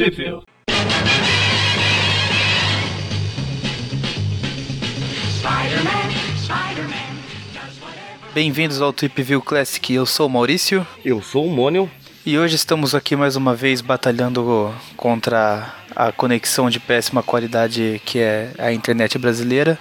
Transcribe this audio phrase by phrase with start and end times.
[0.00, 0.46] Sheffield.
[8.32, 10.86] Bem-vindos ao Trip View Classic, eu sou o Maurício.
[11.04, 11.90] Eu sou o Mônio.
[12.24, 18.20] e hoje estamos aqui mais uma vez batalhando contra a conexão de péssima qualidade que
[18.20, 19.78] é a internet brasileira.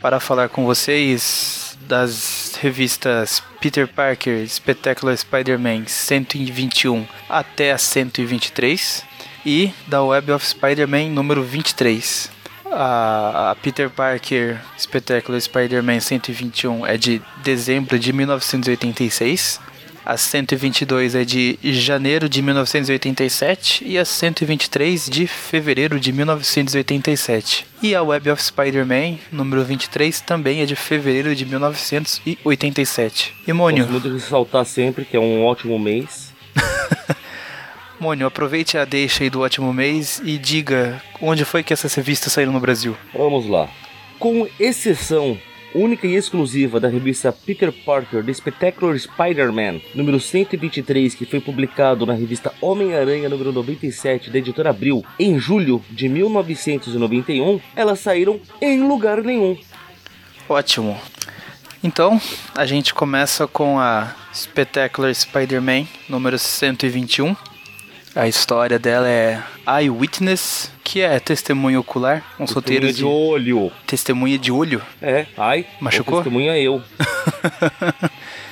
[0.00, 9.15] Para falar com vocês das revistas Peter Parker Spectacular Spider-Man 121 até a 123
[9.46, 12.28] e da Web of Spider-Man número 23.
[12.72, 19.60] A, a Peter Parker Spectacular Spider-Man 121 é de dezembro de 1986.
[20.04, 27.66] A 122 é de janeiro de 1987 e a 123 de fevereiro de 1987.
[27.82, 33.34] E a Web of Spider-Man, número 23, também é de fevereiro de 1987.
[33.46, 36.32] E Mônio, Gosto muito de ressaltar sempre que é um ótimo mês.
[37.98, 42.32] Mônio, aproveite a deixa aí do ótimo mês e diga onde foi que essas revistas
[42.32, 42.96] saíram no Brasil.
[43.14, 43.68] Vamos lá.
[44.18, 45.38] Com exceção
[45.74, 52.06] única e exclusiva da revista Peter Parker The Spectacular Spider-Man, número 123, que foi publicado
[52.06, 58.82] na revista Homem-Aranha número 97 da editora Abril em julho de 1991, elas saíram em
[58.82, 59.56] lugar nenhum.
[60.48, 60.98] Ótimo.
[61.82, 62.20] Então,
[62.54, 67.36] a gente começa com a Spectacular Spider-Man número 121.
[68.16, 73.70] A história dela é Eyewitness, que é testemunho ocular, uns Testemunha roteiros de de olho.
[73.86, 74.80] testemunha de olho.
[75.02, 76.22] É, ai, Machucou?
[76.22, 76.82] Testemunha eu.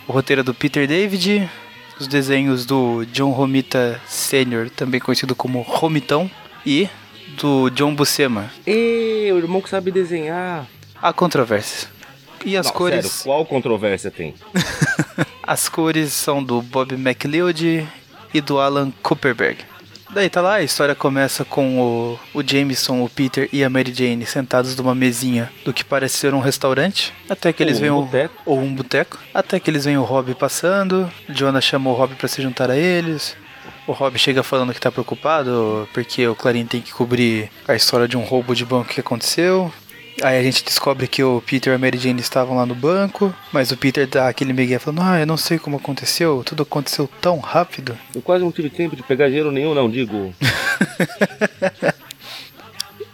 [0.07, 1.48] O roteiro é do Peter David,
[1.98, 6.31] os desenhos do John Romita Sr., também conhecido como Romitão,
[6.67, 6.91] e
[7.41, 8.51] do John Buscema.
[8.67, 10.67] Ê, o irmão que sabe desenhar.
[11.01, 11.89] Há controvérsias.
[12.45, 14.35] E as Não, cores, Sério, qual controvérsia tem?
[15.42, 17.89] as cores são do Bob McLeod
[18.35, 19.59] e do Alan Cooperberg.
[20.11, 23.93] Daí tá lá, a história começa com o, o Jameson, o Peter e a Mary
[23.93, 27.83] Jane sentados numa mesinha do que parece ser um restaurante, até que eles Ou um
[27.83, 28.35] veem o boteco.
[28.47, 31.11] ou um boteco, até que eles veem o Rob passando.
[31.29, 33.36] Jonah chama o Rob pra se juntar a eles.
[33.89, 38.07] O Rob chega falando que tá preocupado porque o Clarim tem que cobrir a história
[38.07, 39.73] de um roubo de banco que aconteceu.
[40.23, 43.35] Aí a gente descobre que o Peter e a Mary Jane estavam lá no banco,
[43.52, 47.08] mas o Peter dá aquele migué falando: Ah, eu não sei como aconteceu, tudo aconteceu
[47.20, 47.98] tão rápido.
[48.14, 50.35] Eu quase não tive tempo de pegar dinheiro nenhum, não, digo.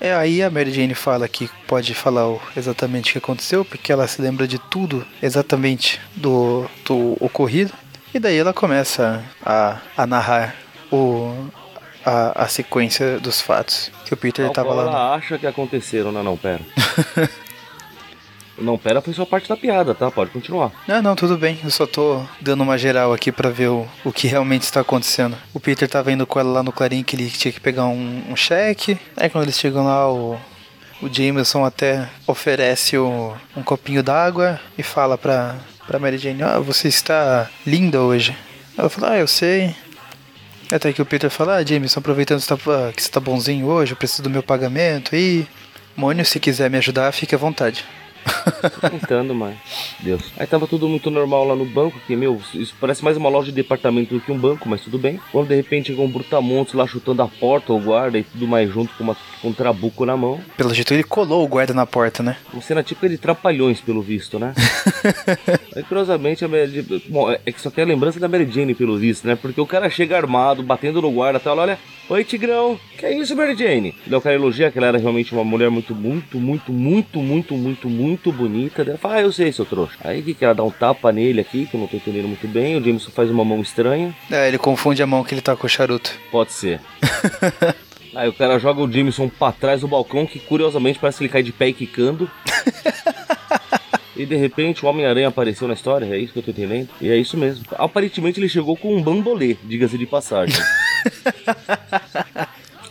[0.03, 4.09] É, aí a Mary Jane fala que pode falar exatamente o que aconteceu, porque ela
[4.09, 7.71] se lembra de tudo exatamente do, do ocorrido.
[8.15, 10.57] E daí ela começa a, a narrar
[10.91, 11.35] o,
[12.05, 13.91] a, a sequência dos fatos.
[14.05, 14.85] Que o Peter Tal tava qual lá.
[14.85, 16.11] no- ela acha que aconteceram.
[16.13, 16.61] Não, não, pera.
[18.59, 20.11] não, pera foi só parte da piada, tá?
[20.11, 20.71] Pode continuar.
[20.87, 21.59] Não, não, tudo bem.
[21.65, 25.37] Eu só tô dando uma geral aqui pra ver o, o que realmente está acontecendo.
[25.55, 28.23] O Peter tava indo com ela lá no Clarim que ele tinha que pegar um,
[28.29, 28.99] um cheque.
[29.17, 30.39] Aí quando eles chegam lá, o,
[31.01, 35.55] o Jameson até oferece o- um copinho d'água e fala pra,
[35.87, 38.37] pra Mary Jane: Ah, você está linda hoje.
[38.77, 39.75] Ela fala: Ah, eu sei.
[40.73, 43.67] Até que o Peter fala: Ah, Jameson, aproveitando que você tá- que você tá bonzinho
[43.67, 45.15] hoje, eu preciso do meu pagamento.
[45.15, 45.47] E.
[45.97, 47.85] Mônio, se quiser me ajudar, fique à vontade.
[48.91, 49.57] Tentando, mas.
[50.01, 50.23] Deus.
[50.39, 53.47] Aí tava tudo muito normal lá no banco, que, meu, isso parece mais uma loja
[53.47, 55.21] de departamento do que um banco, mas tudo bem.
[55.31, 58.71] Quando de repente chegou um brutamontes lá chutando a porta, o guarda e tudo mais
[58.71, 60.41] junto com, uma, com um trabuco na mão.
[60.57, 62.37] Pelo jeito, ele colou o guarda na porta, né?
[62.53, 64.55] Uma cena típica de trapalhões, pelo visto, né?
[65.77, 68.97] Aí, curiosamente, a Mary, bom, é que só é a lembrança da Mary Jane, pelo
[68.97, 69.37] visto, né?
[69.37, 73.17] Porque o cara chega armado, batendo no guarda e tal, olha, oi Tigrão, que é
[73.17, 73.95] isso, Mary Jane?
[74.07, 77.55] Daí o cara elogia que ela era realmente uma mulher muito, muito, muito, muito, muito,
[77.55, 78.85] muito, muito bonita.
[78.85, 79.97] Daí ela fala, ah, eu sei, seu trouxa.
[80.03, 82.47] Aí que que ela dá um tapa nele aqui, que eu não tô entendendo muito
[82.49, 82.77] bem.
[82.77, 84.15] O Jameson faz uma mão estranha.
[84.31, 86.13] É, ele confunde a mão que ele tá com o charuto.
[86.31, 86.81] Pode ser.
[88.15, 91.33] Aí o cara joga o Jameson pra trás do balcão, que curiosamente parece que ele
[91.33, 92.31] cai de pé e quicando.
[94.21, 96.91] E de repente o Homem-Aranha apareceu na história, é isso que eu tô entendendo?
[97.01, 97.65] E é isso mesmo.
[97.73, 100.55] Aparentemente ele chegou com um bambolê, diga-se de passagem.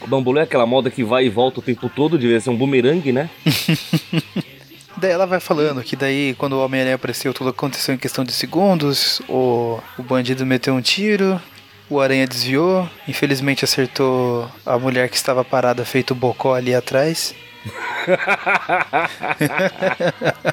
[0.02, 2.56] o bambolê é aquela moda que vai e volta o tempo todo, devia ser um
[2.56, 3.30] bumerangue, né?
[5.00, 8.34] Daí ela vai falando que daí quando o Homem-Aranha apareceu, tudo aconteceu em questão de
[8.34, 9.22] segundos.
[9.30, 11.42] O, o bandido meteu um tiro,
[11.90, 17.34] o Aranha desviou, infelizmente acertou a mulher que estava parada feito bocó ali atrás.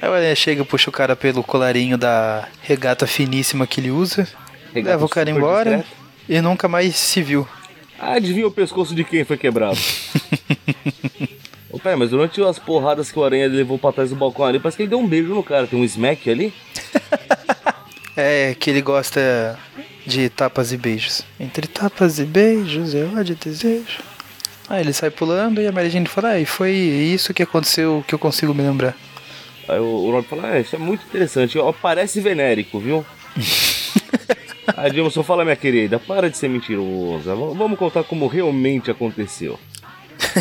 [0.00, 4.28] Aí o Aranha chega, puxa o cara pelo colarinho da regata finíssima que ele usa,
[4.72, 5.96] Regata leva o cara embora discreta.
[6.28, 7.46] e nunca mais se viu.
[7.98, 9.78] Ah, adivinha o pescoço de quem foi quebrado?
[11.70, 14.58] Ô, pera, mas durante as porradas que o Aranha levou pra trás do balcão ali,
[14.58, 15.66] parece que ele deu um beijo no cara.
[15.66, 16.52] Tem um smack ali?
[18.20, 19.56] É que ele gosta
[20.04, 21.22] de tapas e beijos.
[21.38, 24.00] Entre tapas e beijos, eu há de desejo.
[24.68, 28.04] Aí ele sai pulando e a Mary Jane fala, ah, e foi isso que aconteceu
[28.08, 28.96] que eu consigo me lembrar.
[29.68, 33.06] Aí o, Rob fala, ah, isso é muito interessante, ó, parece venérico, viu?
[34.76, 39.58] Aí Jameson fala, minha querida, para de ser mentirosa, vamos contar como realmente aconteceu.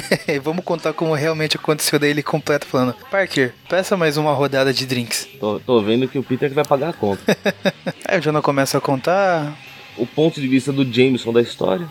[0.43, 1.97] Vamos contar como realmente aconteceu.
[1.99, 5.27] Daí ele completa falando: Parker, peça mais uma rodada de drinks.
[5.39, 7.37] Tô, tô vendo que o Peter que vai pagar a conta.
[8.07, 9.57] Aí o Jonah começa a contar.
[9.97, 11.87] o ponto de vista do Jameson da história,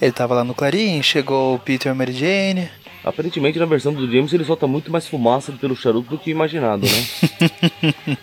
[0.00, 2.68] Ele tava lá no Clarim, chegou o Peter e a Mary Jane.
[3.04, 6.86] aparentemente na versão do Jameson ele solta muito mais fumaça pelo charuto do que imaginado,
[6.86, 8.16] né?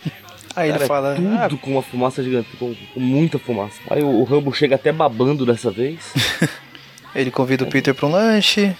[0.53, 3.79] Aí ele Cara, fala: "Ah, tudo com uma fumaça gigante, com, com muita fumaça.
[3.89, 6.13] Aí o, o Rambo chega até babando dessa vez.
[7.15, 8.75] Ele convida o Peter pra um lanche.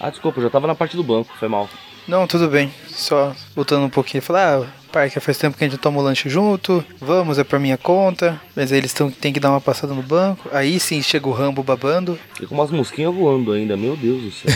[0.00, 1.68] Ah, desculpa, eu já tava na parte do banco, foi mal.
[2.06, 2.72] Não, tudo bem.
[2.88, 4.22] Só voltando um pouquinho.
[4.22, 6.82] Falar, ah, Parker, faz tempo que a gente toma o lanche junto.
[6.98, 8.40] Vamos, é pra minha conta.
[8.56, 10.48] Mas aí eles tão, tem que dar uma passada no banco.
[10.52, 12.18] Aí sim chega o Rambo babando.
[12.40, 14.50] E com umas mosquinhas voando ainda, meu Deus do céu.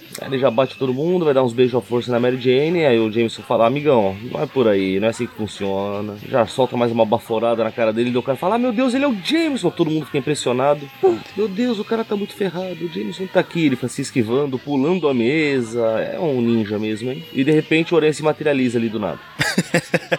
[0.20, 2.84] aí ele já bate todo mundo, vai dar uns beijos à força na Mary Jane,
[2.84, 6.14] aí o Jameson fala, amigão, não é por aí, não é assim que funciona.
[6.28, 8.94] Já solta mais uma baforada na cara dele, e o cara fala, ah, meu Deus,
[8.94, 9.70] ele é o Jameson.
[9.70, 10.88] Todo mundo fica impressionado.
[11.04, 14.02] "Ah, Meu Deus, o cara tá muito ferrado, o Jameson tá aqui, ele fica se
[14.02, 17.24] esquivando, pulando a mesa, é um ninja mesmo, hein?
[17.32, 19.18] E de repente o Aranha se materializa ali do nada.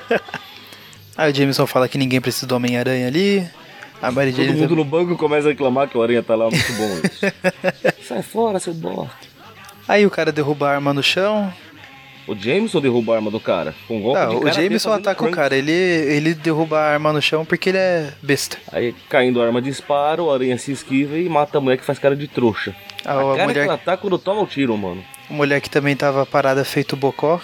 [1.17, 3.45] Aí o Jameson fala que ninguém precisa do Homem-Aranha ali.
[4.01, 4.61] A Mary Todo Jane.
[4.61, 7.25] mundo no banco começa a reclamar que o Aranha tá lá, muito bom isso.
[8.07, 9.27] Sai fora, seu bosta.
[9.89, 11.51] Aí o cara derruba a arma no chão.
[12.27, 13.73] O Jameson derruba a arma do cara.
[13.87, 15.55] Com um golpe Tá, o Jameson ataca o cara.
[15.57, 18.57] Ele, ele derruba a arma no chão porque ele é besta.
[18.71, 21.97] Aí caindo a arma dispara, o aranha se esquiva e mata a mulher que faz
[21.97, 22.75] cara de trouxa.
[23.03, 25.03] A, A, a cara que mulher, ela tá quando toma o tiro, mano.
[25.27, 27.41] a mulher que também tava parada feito bocó.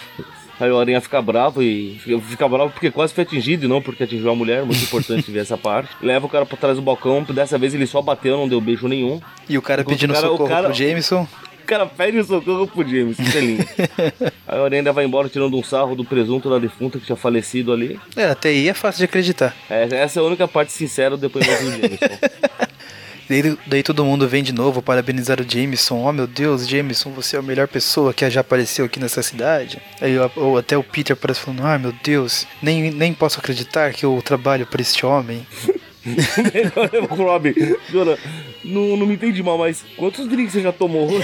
[0.59, 1.99] Aí o aranha fica bravo e
[2.29, 5.39] fica, bravo porque quase foi atingido e não porque atingiu a mulher, muito importante ver
[5.39, 5.89] essa parte.
[5.99, 8.87] Leva o cara pra trás do balcão, dessa vez ele só bateu, não deu beijo
[8.87, 9.19] nenhum.
[9.49, 11.27] E o cara Enquanto pedindo o cara- o socorro cara- pro Jameson.
[11.65, 13.65] O cara pede socorro pro James, lindo.
[14.47, 17.15] Aí o aranha ainda vai embora tirando um sarro do presunto da defunta que tinha
[17.15, 17.99] falecido ali.
[18.15, 19.55] É, até aí é fácil de acreditar.
[19.67, 21.97] É, essa é a única parte sincera do depoimento do Jameson.
[23.27, 25.95] Daí, daí todo mundo vem de novo parabenizar o Jameson.
[25.95, 29.81] Oh meu Deus, Jameson, você é a melhor pessoa que já apareceu aqui nessa cidade.
[29.99, 34.05] Aí ou até o Peter parece falando, ah meu Deus, nem, nem posso acreditar que
[34.05, 35.43] eu trabalho para este homem.
[36.05, 37.53] Melhor é o Robin.
[37.89, 38.17] Jona,
[38.63, 41.09] não, não me entende mal, mas quantos drinks você já tomou?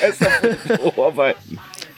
[0.00, 1.36] Essa foi boa, vai.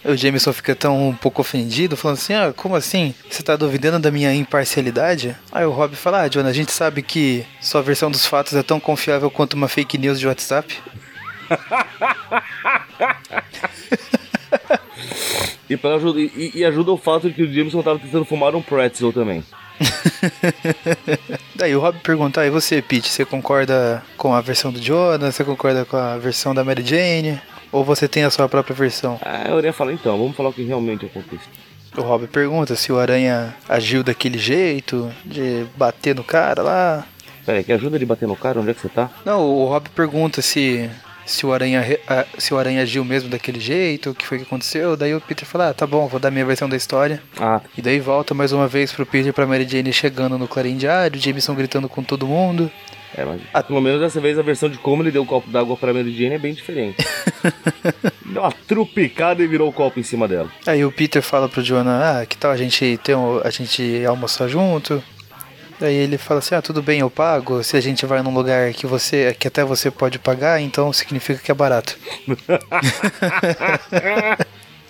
[0.05, 3.15] O Jameson fica tão um pouco ofendido, falando assim: Ah, como assim?
[3.29, 5.35] Você tá duvidando da minha imparcialidade?
[5.51, 8.63] Aí o Rob fala: Ah, John, a gente sabe que sua versão dos fatos é
[8.63, 10.77] tão confiável quanto uma fake news de WhatsApp.
[15.69, 18.55] E, pra ajuda, e, e ajuda o fato de que o Jameson tava tentando fumar
[18.55, 19.45] um pretzel também.
[21.55, 25.31] Daí o Rob pergunta: ah, e você, Pete, você concorda com a versão do Jonah?
[25.31, 27.41] Você concorda com a versão da Mary Jane?
[27.71, 29.19] Ou você tem a sua própria versão?
[29.23, 31.49] Aí a Aurélia fala, então, vamos falar o que realmente aconteceu.
[31.97, 37.07] O Rob pergunta se o Aranha agiu daquele jeito, de bater no cara lá.
[37.45, 38.61] Pera aí, que ajuda de bater no cara?
[38.61, 39.11] Onde é que você tá?
[39.25, 40.89] Não, o Rob pergunta se
[41.29, 44.45] se o Aranha ah, se o Aranha agiu mesmo daquele jeito, o que foi que
[44.45, 44.97] aconteceu.
[44.97, 47.23] Daí o Peter fala: ah, "Tá bom, vou dar minha versão da história".
[47.39, 50.49] Ah, E daí volta mais uma vez pro Peter e pra Mary Jane chegando no
[50.49, 52.71] Clarim Diário, Jameson gritando com todo mundo.
[53.17, 55.51] é, mas ah, pelo menos dessa vez a versão de como ele deu o copo
[55.51, 56.97] d'água pra Mary Jane é bem diferente.
[58.25, 60.51] deu uma trupicada e virou o copo em cima dela.
[60.67, 64.05] Aí o Peter fala pro Jonah: "Ah, que tal a gente ter um, a gente
[64.07, 65.03] almoçar junto?"
[65.81, 67.63] Daí ele fala assim: "Ah, tudo bem, eu pago.
[67.63, 71.39] Se a gente vai num lugar que você que até você pode pagar, então significa
[71.41, 71.97] que é barato."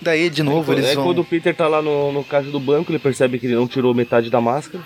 [0.01, 2.59] Daí de novo eles é vão quando o Peter tá lá no, no caixa do
[2.59, 4.81] banco, ele percebe que ele não tirou metade da máscara.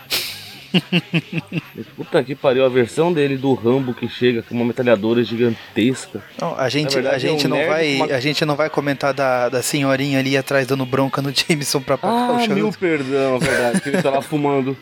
[1.96, 6.24] Puta que pariu, a versão dele do Rambo que chega com uma metralhadora gigantesca.
[6.42, 8.72] Não, a gente, verdade, a gente é um não vai, uma- a gente não vai
[8.72, 12.56] comentar da, da senhorinha ali atrás dando bronca no Jameson pra pagar o Ah, charuto.
[12.56, 14.76] mil perdão, é verdade, que ele tá lá fumando.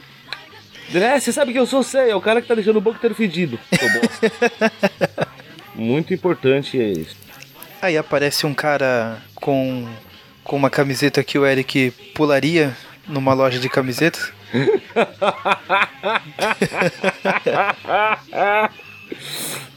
[0.94, 3.00] É, você sabe que eu sou sei, é o cara que tá deixando o banco
[3.00, 3.60] ter fedido.
[5.76, 7.16] Muito importante é isso.
[7.82, 9.88] Aí aparece um cara com,
[10.44, 12.76] com uma camiseta que o Eric pularia
[13.08, 14.32] numa loja de camisetas.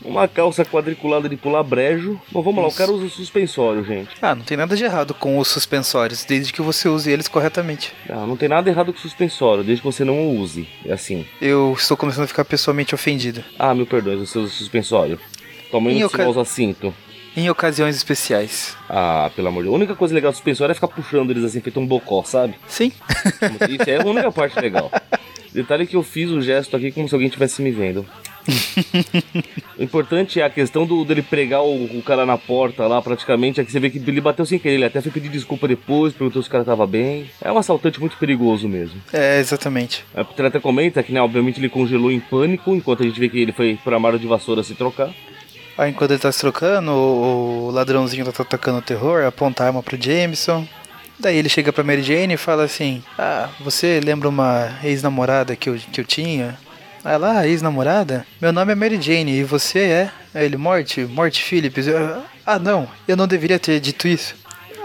[0.04, 2.20] Uma calça quadriculada de pular brejo.
[2.30, 4.10] Bom, vamos lá, o cara usa suspensório, gente.
[4.20, 7.92] Ah, não tem nada de errado com os suspensórios, desde que você use eles corretamente.
[8.08, 10.68] Não, não tem nada errado com suspensório, desde que você não o use.
[10.84, 11.24] É assim.
[11.40, 13.42] Eu estou começando a ficar pessoalmente ofendido.
[13.58, 15.18] Ah, mil perdões, você usa suspensório.
[15.72, 16.94] Em de oca- você usa cinto.
[17.36, 18.76] Em ocasiões especiais.
[18.88, 19.74] Ah, pelo amor de Deus.
[19.74, 22.54] A única coisa legal do suspensório é ficar puxando eles assim, feito um bocó, sabe?
[22.68, 22.92] Sim.
[23.68, 24.90] Isso é a única parte legal.
[25.52, 28.04] Detalhe que eu fiz o gesto aqui como se alguém estivesse me vendo.
[29.78, 33.60] O importante é a questão do, dele pregar o, o, cara na porta lá, praticamente,
[33.60, 36.12] é que você vê que ele bateu sem querer, ele até foi pedir desculpa depois,
[36.12, 37.30] perguntou se o cara tava bem.
[37.40, 39.00] É um assaltante muito perigoso mesmo.
[39.12, 40.04] É, exatamente.
[40.14, 43.28] É, ele até comenta que, né, obviamente ele congelou em pânico, enquanto a gente vê
[43.28, 45.10] que ele foi pro armário de vassoura se trocar.
[45.76, 49.66] Aí enquanto ele tá se trocando, o, o ladrãozinho tá atacando o terror, aponta a
[49.66, 50.66] arma pro Jameson.
[51.18, 55.68] Daí ele chega pra Mary Jane e fala assim: Ah, você lembra uma ex-namorada que
[55.68, 56.58] eu, que eu tinha?
[57.04, 58.26] Aí lá, ah, ex-namorada?
[58.40, 60.10] Meu nome é Mary Jane e você é?
[60.34, 61.86] Aí ele, Morte, Morte Phillips.
[61.86, 64.34] Eu, ah, não, eu não deveria ter dito isso.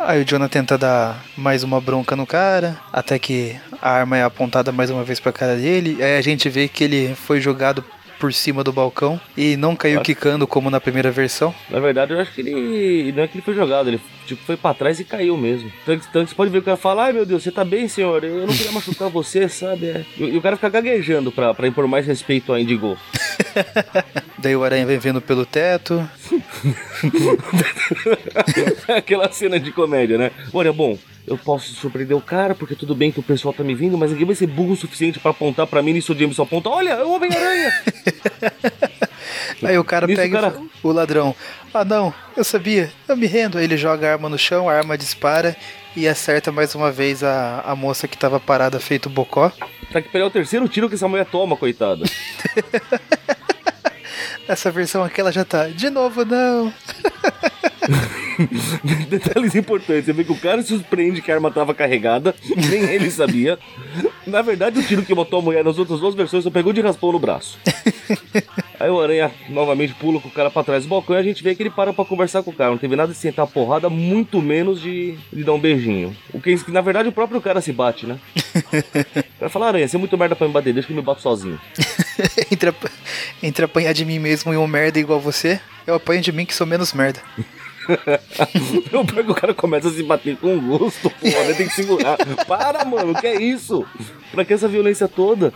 [0.02, 4.24] Aí o Jonah tenta dar mais uma bronca no cara, até que a arma é
[4.24, 6.04] apontada mais uma vez pra cara dele.
[6.04, 7.86] Aí a gente vê que ele foi jogado
[8.20, 11.56] por cima do balcão e não caiu quicando como na primeira versão.
[11.70, 13.14] Na verdade, eu acho que ele.
[13.14, 15.72] Não é que ele foi jogado, ele tipo, foi pra trás e caiu mesmo.
[15.86, 18.24] Tanto você pode ver o cara falar, ai meu Deus, você tá bem, senhor?
[18.24, 19.88] Eu não queria machucar você, sabe?
[19.88, 20.06] É.
[20.18, 22.98] E, e, o cara fica gaguejando pra, pra impor mais respeito a Indigo.
[24.38, 26.08] Daí o aranha vem vendo pelo teto.
[28.88, 30.32] Aquela cena de comédia, né?
[30.54, 33.76] Olha, bom, eu posso surpreender o cara, porque tudo bem que o pessoal tá me
[33.76, 36.36] vindo, mas ninguém vai ser burro o suficiente para apontar para mim e o James
[36.36, 37.72] só aponta, olha, é o Homem-Aranha!
[39.64, 40.62] Aí o cara Nisso, pega o, cara...
[40.84, 41.36] o ladrão.
[41.74, 43.58] Ah não, eu sabia, eu me rendo.
[43.58, 45.56] Aí ele joga a arma no chão, a arma dispara
[45.96, 49.52] e acerta mais uma vez a, a moça que tava parada feito bocó.
[49.92, 52.06] Tá que pegar o terceiro tiro que essa mulher toma, coitada.
[54.48, 55.68] Essa versão aqui ela já tá.
[55.68, 56.74] De novo, não.
[59.10, 60.06] Detalhes importantes.
[60.06, 62.34] Você vê que o cara se surpreende que a arma tava carregada,
[62.70, 63.58] nem ele sabia.
[64.26, 66.82] Na verdade, o tiro que botou a mulher nas outras duas versões só pegou de
[66.82, 67.58] raspão no braço.
[68.80, 71.44] Aí o Aranha novamente pula com o cara pra trás do balcão e a gente
[71.44, 72.72] vê que ele para pra conversar com o cara.
[72.72, 76.16] Não teve nada de sentar porrada, muito menos de, de dar um beijinho.
[76.34, 78.18] O que, na verdade, o próprio cara se bate, né?
[78.56, 81.04] O cara fala, Aranha, você é muito merda pra me bater, deixa que eu me
[81.04, 81.60] bato sozinho.
[82.52, 82.74] entre,
[83.44, 86.56] entre apanhar de mim mesmo e um merda igual você, eu apanho de mim que
[86.56, 87.22] sou menos merda.
[88.92, 92.18] Eu pego o cara começa a se bater com gosto, porra, tem que segurar.
[92.48, 93.86] Para, mano, que é isso?
[94.32, 95.54] Pra que essa violência toda?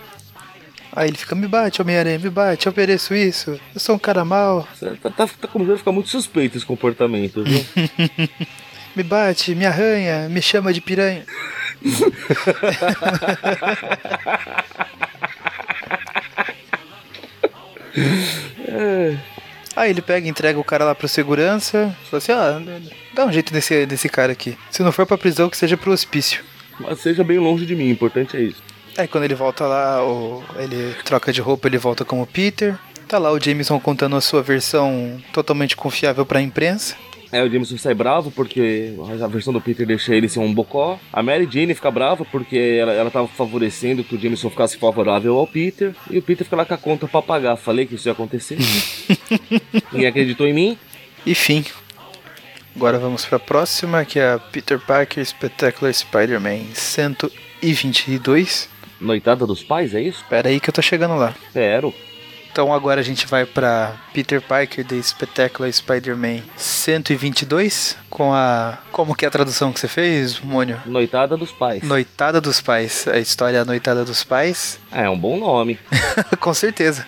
[0.96, 3.60] Aí ele fica, me bate, Homem-Aranha, me bate, eu mereço isso.
[3.74, 4.68] Eu sou um cara mau.
[5.01, 7.65] Tá, tá, tá começando a ficar muito suspeito esse comportamento, viu?
[8.96, 11.25] me bate, me arranha, me chama de piranha.
[18.68, 19.18] é.
[19.75, 21.96] Aí ele pega e entrega o cara lá pro segurança.
[22.10, 22.62] Fala assim: ah,
[23.13, 24.58] dá um jeito nesse, nesse cara aqui.
[24.70, 26.44] Se não for pra prisão, que seja pro hospício.
[26.80, 28.62] Mas seja bem longe de mim, o importante é isso.
[28.98, 32.77] Aí quando ele volta lá, o, ele troca de roupa, ele volta como Peter.
[33.08, 36.96] Tá lá o Jameson contando a sua versão totalmente confiável pra imprensa.
[37.33, 40.99] É, o Jameson sai bravo porque a versão do Peter deixa ele ser um bocó.
[41.11, 45.35] A Mary Jane fica brava porque ela, ela tava favorecendo que o Jameson ficasse favorável
[45.35, 45.95] ao Peter.
[46.11, 47.55] E o Peter fica lá com a conta pra pagar.
[47.57, 48.59] Falei que isso ia acontecer.
[49.91, 50.77] Ninguém acreditou em mim.
[51.25, 51.65] E fim.
[52.75, 58.69] Agora vamos pra próxima, que é a Peter Parker Spectacular Spider-Man 122.
[59.01, 60.21] Noitada dos pais, é isso?
[60.21, 61.33] Espera aí que eu tô chegando lá.
[61.47, 61.91] Espero.
[62.53, 69.15] Então agora a gente vai para Peter Parker The Spectacular Spider-Man 122 com a como
[69.15, 70.79] que é a tradução que você fez, Mônio?
[70.86, 71.81] Noitada dos Pais.
[71.81, 74.79] Noitada dos Pais, a história é Noitada dos Pais.
[74.91, 75.79] É, é um bom nome.
[76.39, 77.07] com certeza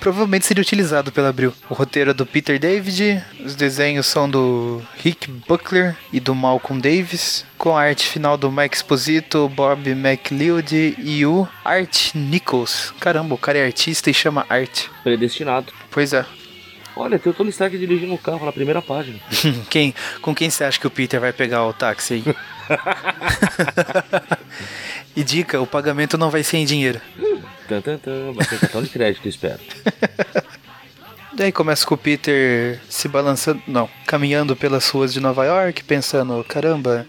[0.00, 1.52] provavelmente seria utilizado pela Abril.
[1.68, 6.80] O roteiro é do Peter David, os desenhos são do Rick Buckler e do Malcolm
[6.80, 12.92] Davis, com a arte final do Mike Exposito, Bob McLeod e o Art Nichols.
[12.98, 14.90] Caramba, o cara é artista e chama arte.
[15.02, 15.72] Predestinado.
[15.90, 16.24] Pois é.
[16.96, 19.18] Olha, tem o Tony Stark dirigindo o carro na primeira página.
[19.70, 22.24] quem, com quem você acha que o Peter vai pegar o táxi aí?
[25.14, 27.00] e dica, o pagamento não vai ser em dinheiro.
[27.70, 29.60] Tan, tan, cartão de crédito, espero.
[31.32, 36.42] Daí começa com o Peter se balançando, não, caminhando pelas ruas de Nova York, pensando,
[36.42, 37.06] caramba,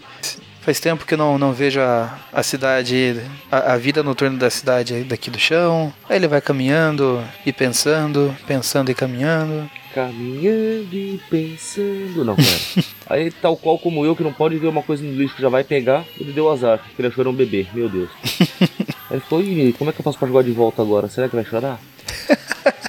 [0.62, 4.48] faz tempo que eu não, não vejo a, a cidade, a, a vida noturna da
[4.48, 5.92] cidade daqui do chão.
[6.08, 9.68] Aí ele vai caminhando e pensando, pensando e caminhando.
[9.92, 12.24] Caminhando e pensando.
[12.24, 12.86] Não, pera.
[13.10, 15.50] Aí, tal qual como eu, que não pode ver uma coisa no lixo que já
[15.50, 18.08] vai pegar, ele deu azar, que ele achou era um bebê, meu Deus.
[19.10, 21.08] Aí ele falou, e como é que eu faço pra jogar de volta agora?
[21.08, 21.78] Será que vai chorar?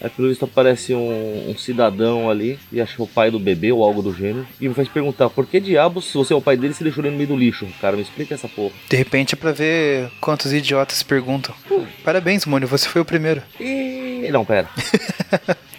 [0.00, 3.84] Aí pelo visto aparece um, um, cidadão ali e acha o pai do bebê ou
[3.84, 4.46] algo do gênero.
[4.60, 7.02] E me faz perguntar, por que diabos, se você é o pai dele, se deixou
[7.02, 7.66] ele no meio do lixo?
[7.80, 8.72] Cara, me explica essa porra.
[8.88, 11.54] De repente é pra ver quantos idiotas perguntam.
[12.04, 13.42] Parabéns, Mônio, você foi o primeiro.
[13.58, 14.28] E...
[14.30, 14.68] Não, pera.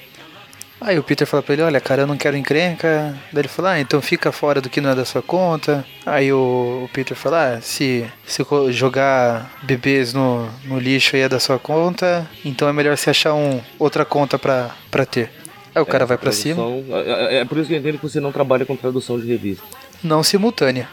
[0.83, 3.15] Aí o Peter fala pra ele, olha, cara, eu não quero encrenca.
[3.31, 5.85] Daí ele fala, ah, então fica fora do que não é da sua conta.
[6.05, 11.29] Aí o, o Peter fala, ah, se, se jogar bebês no, no lixo aí é
[11.29, 15.29] da sua conta, então é melhor você achar um, outra conta pra, pra ter.
[15.75, 16.97] Aí o cara É, vai pra tradução- cima.
[16.97, 19.63] É, é por isso que eu entendo que você não trabalha com tradução de revista.
[20.03, 20.89] Não simultânea.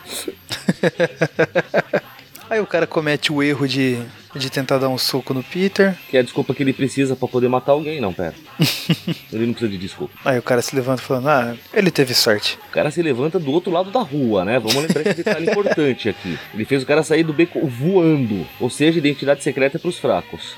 [2.51, 3.99] Aí o cara comete o erro de,
[4.35, 5.97] de tentar dar um soco no Peter.
[6.09, 8.35] Que é a desculpa que ele precisa pra poder matar alguém, não, pera.
[9.33, 10.15] ele não precisa de desculpa.
[10.25, 12.59] Aí o cara se levanta falando, ah, ele teve sorte.
[12.69, 14.59] O cara se levanta do outro lado da rua, né?
[14.59, 16.39] Vamos lembrar esse detalhe importante aqui.
[16.53, 18.47] Ele fez o cara sair do beco voando.
[18.61, 20.55] Ou seja, identidade secreta pros fracos.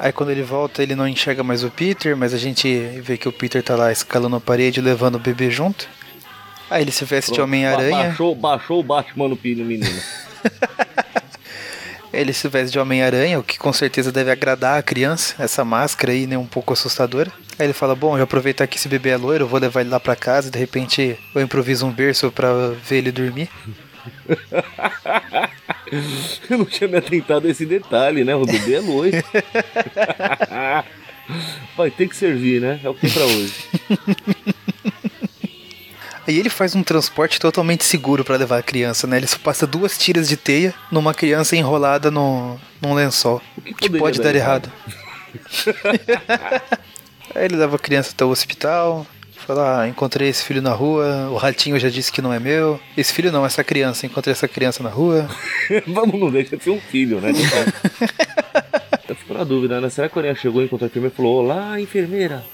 [0.00, 2.68] Aí quando ele volta, ele não enxerga mais o Peter, mas a gente
[3.02, 5.88] vê que o Peter tá lá escalando a parede, levando o bebê junto.
[6.70, 7.48] Aí ele se veste de Pronto.
[7.48, 8.08] Homem-Aranha.
[8.08, 9.86] Baixou, baixou o Batman no menino.
[12.12, 16.12] Ele se veste de Homem-Aranha, o que com certeza deve agradar a criança, essa máscara
[16.12, 17.30] aí, né, um pouco assustadora.
[17.58, 19.90] Aí ele fala, bom, eu aproveitar que esse bebê é loiro, eu vou levar ele
[19.90, 23.50] lá pra casa, de repente eu improviso um berço pra ver ele dormir.
[26.48, 28.34] Eu não tinha me atentado a esse detalhe, né?
[28.34, 29.16] O bebê é loiro.
[31.76, 32.80] Vai ter que servir, né?
[32.82, 33.54] É o que tem pra hoje.
[36.28, 39.16] Aí ele faz um transporte totalmente seguro pra levar a criança, né?
[39.16, 43.40] Ele só passa duas tiras de teia numa criança enrolada no, num lençol.
[43.56, 44.70] O que que pode dar dar errado.
[47.34, 49.06] Aí ele leva a criança até o hospital.
[49.46, 52.78] Fala, ah, encontrei esse filho na rua, o ratinho já disse que não é meu.
[52.94, 55.26] Esse filho não, essa criança, encontrei essa criança na rua.
[55.88, 57.32] Vamos, não deixa de ser um filho, né?
[59.08, 59.88] Eu fico na dúvida, né?
[59.88, 62.44] Será que a Coreia chegou, encontrou a enfermeira e falou: Olá, enfermeira.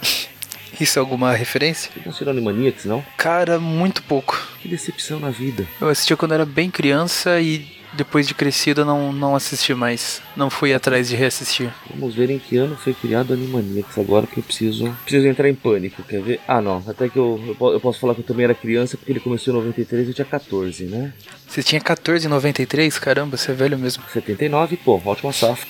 [0.81, 1.91] Isso é alguma referência?
[2.05, 3.05] Não será Animaniacs, não?
[3.17, 4.41] Cara, muito pouco.
[4.61, 5.67] Que decepção na vida.
[5.81, 10.21] Eu assisti quando era bem criança e depois de crescido eu não, não assisti mais.
[10.37, 11.73] Não fui atrás de reassistir.
[11.89, 13.97] Vamos ver em que ano foi criado Animaniacs.
[13.99, 14.95] Agora que eu preciso.
[15.05, 16.41] Preciso entrar em pânico, quer ver?
[16.47, 16.83] Ah, não.
[16.87, 19.55] Até que eu, eu, eu posso falar que eu também era criança porque ele começou
[19.55, 21.13] em 93 e eu tinha 14, né?
[21.47, 22.99] Você tinha 14 em 93?
[22.99, 24.03] Caramba, você é velho mesmo.
[24.13, 25.69] 79, pô, ótima safra.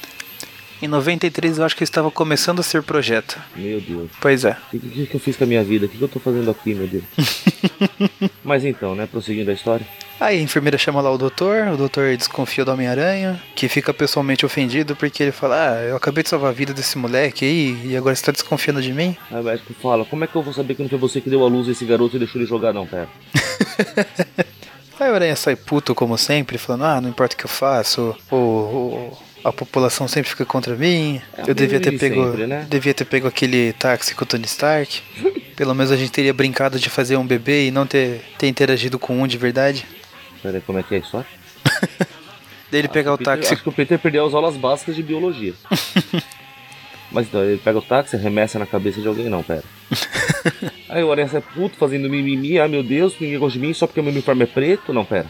[0.83, 3.39] Em 93 eu acho que eu estava começando a ser projeto.
[3.57, 4.11] Meu Deus.
[4.21, 4.57] Pois é.
[4.73, 5.87] O que, que, eu fiz com a minha vida?
[5.87, 7.05] O que, que eu tô fazendo aqui, meu Deus?
[8.45, 9.07] Mas então, né?
[9.07, 9.87] Prosseguindo a história.
[10.21, 14.45] Aí a enfermeira chama lá o doutor, o doutor desconfia do Homem-Aranha, que fica pessoalmente
[14.47, 17.97] ofendido porque ele fala: Ah, eu acabei de salvar a vida desse moleque aí e
[17.97, 19.17] agora você tá desconfiando de mim?
[19.31, 21.29] Aí o médico fala: Como é que eu vou saber que não foi você que
[21.31, 22.73] deu a luz a esse garoto e deixou ele jogar?
[22.73, 23.09] Não, pera.
[25.01, 28.15] Aí o Aranha sai puto como sempre, falando: Ah, não importa o que eu faço,
[28.31, 31.21] o, o- a população sempre fica contra mim.
[31.37, 32.67] É, eu devia ter pego, sempre, né?
[32.69, 35.03] devia ter pego aquele táxi com o Tony Stark.
[35.55, 38.99] Pelo menos a gente teria brincado de fazer um bebê e não ter, ter interagido
[38.99, 39.85] com um de verdade.
[40.43, 41.27] Pera aí, como é que é a história?
[42.71, 45.03] Daí ele pegar o Peter- táxi Acho que o Peter perdeu as aulas básicas de
[45.03, 45.53] biologia.
[47.13, 49.63] Mas então, ele pega o táxi, arremessa na cabeça de alguém, não, pera.
[50.89, 53.87] Aí o Aranha sai puto fazendo mimimi, ah meu Deus, ninguém gosta de mim só
[53.87, 55.27] porque o meu uniforme é preto, não, pera.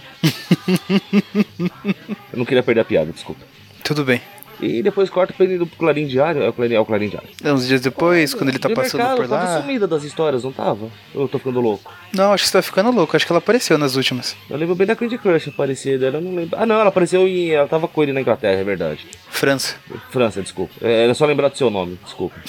[2.33, 3.54] Eu não queria perder a piada, desculpa.
[3.85, 4.21] Tudo bem.
[4.61, 7.29] E depois corta pra ele pro Clarim Diário, é o Clarim, é o Clarim Diário.
[7.45, 9.61] Uns dias depois, quando ele tá De passando mercado, por Tava lá.
[9.61, 10.89] sumida das histórias, não tava?
[11.13, 11.93] Eu tô ficando louco?
[12.15, 13.15] Não, acho que você tá ficando louco.
[13.17, 14.37] Acho que ela apareceu nas últimas.
[14.49, 16.57] Eu lembro bem da Candy Crush aparecer dela, não lembro.
[16.59, 19.05] Ah não, ela apareceu e ela tava com ele na Inglaterra, é verdade.
[19.29, 19.75] França.
[20.11, 20.73] França, desculpa.
[20.81, 22.37] É, Era só lembrar do seu nome, desculpa.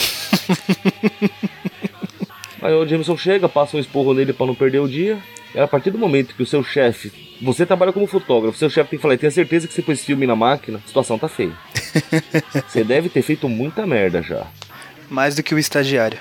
[2.62, 5.17] Aí o Jameson chega, passa um esporro nele pra não perder o dia.
[5.54, 7.24] E a partir do momento que o seu chefe.
[7.41, 10.26] Você trabalha como fotógrafo, seu chefe tem que falar, tenho certeza que você pôs filme
[10.26, 11.54] na máquina, a situação tá feia.
[12.67, 14.48] você deve ter feito muita merda já.
[15.10, 16.17] Mais do que o estagiário.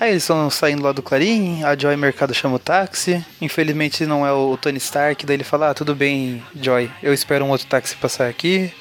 [0.00, 3.24] Aí eles estão saindo lá do Clarim, a Joy Mercado chama o táxi.
[3.40, 7.44] Infelizmente não é o Tony Stark, daí ele fala: Ah, tudo bem, Joy, eu espero
[7.44, 8.72] um outro táxi passar aqui.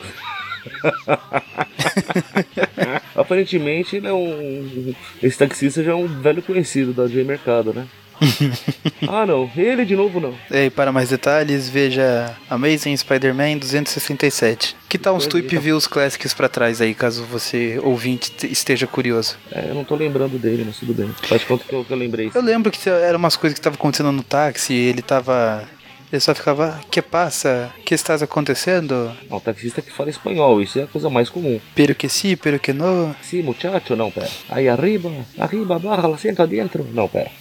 [3.16, 4.94] Aparentemente ele é um.
[5.22, 7.86] Esse taxista já é um velho conhecido da J Mercado, né?
[9.08, 10.34] ah não, ele de novo não.
[10.50, 14.76] E para mais detalhes, veja Amazing Spider-Man 267.
[14.88, 15.38] Que tal uns tá.
[15.40, 19.38] Views Classics pra trás aí, caso você ouvinte te- esteja curioso?
[19.52, 21.10] É, eu não tô lembrando dele, mas tudo bem.
[21.24, 22.32] Faz conta que eu, que eu lembrei.
[22.34, 25.64] Eu lembro que eram umas coisas que estavam acontecendo no táxi, ele tava.
[26.12, 27.74] Ele só ficava, que passa?
[27.86, 29.16] Que estás acontecendo?
[29.30, 31.58] É um taxista que fala espanhol, isso é a coisa mais comum.
[31.74, 33.16] Pero que sí, pero que no.
[33.22, 34.28] Sim, muchacho, não, pera.
[34.50, 36.86] Aí arriba, arriba, barra, senta dentro.
[36.94, 37.32] Não, pera.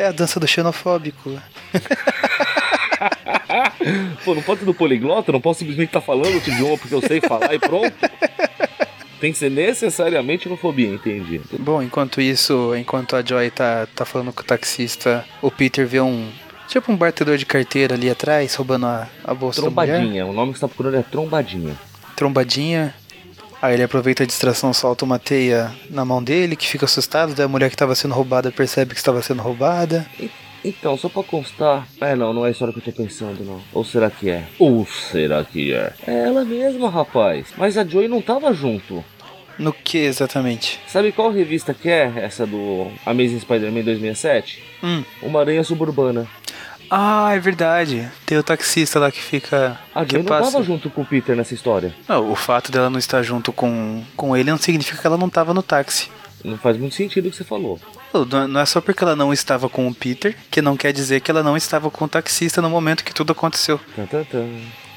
[0.00, 1.30] É a dança do xenofóbico.
[4.24, 7.02] Pô, não pode ser do poliglota, não posso simplesmente estar falando outro idioma porque eu
[7.02, 7.92] sei falar e pronto.
[9.20, 11.42] Tem que ser necessariamente homofobia, entendi.
[11.58, 16.00] Bom, enquanto isso, enquanto a Joy tá, tá falando com o taxista, o Peter vê
[16.00, 16.30] um.
[16.66, 19.60] Tipo um batedor de carteira ali atrás, roubando a, a bolsa.
[19.60, 21.76] Trombadinha, o nome que você tá procurando é trombadinha.
[22.16, 22.94] Trombadinha.
[23.62, 27.44] Aí ele aproveita a distração, solta uma teia na mão dele, que fica assustado, daí
[27.44, 30.06] a mulher que estava sendo roubada percebe que estava sendo roubada.
[30.64, 31.86] Então, só pra constar.
[32.00, 33.60] É, não, não é a história que eu tô pensando, não.
[33.72, 34.44] Ou será que é?
[34.58, 35.92] Ou será que é?
[36.06, 37.48] É ela mesma, rapaz.
[37.56, 39.04] Mas a Joey não tava junto.
[39.58, 40.80] No que exatamente?
[40.86, 44.62] Sabe qual revista que é essa do Amazing Spider-Man 2007?
[44.82, 45.04] Hum.
[45.22, 46.26] Uma aranha suburbana.
[46.90, 48.10] Ah, é verdade.
[48.26, 49.78] Tem o taxista lá que fica.
[49.94, 50.52] A Joey não passa.
[50.52, 51.94] tava junto com o Peter nessa história.
[52.08, 55.28] Não, o fato dela não estar junto com, com ele não significa que ela não
[55.28, 56.10] estava no táxi.
[56.44, 57.78] Não faz muito sentido o que você falou.
[58.12, 61.20] Não não é só porque ela não estava com o Peter que não quer dizer
[61.20, 63.78] que ela não estava com o taxista no momento que tudo aconteceu.
[63.94, 64.48] Tan, tan, tan.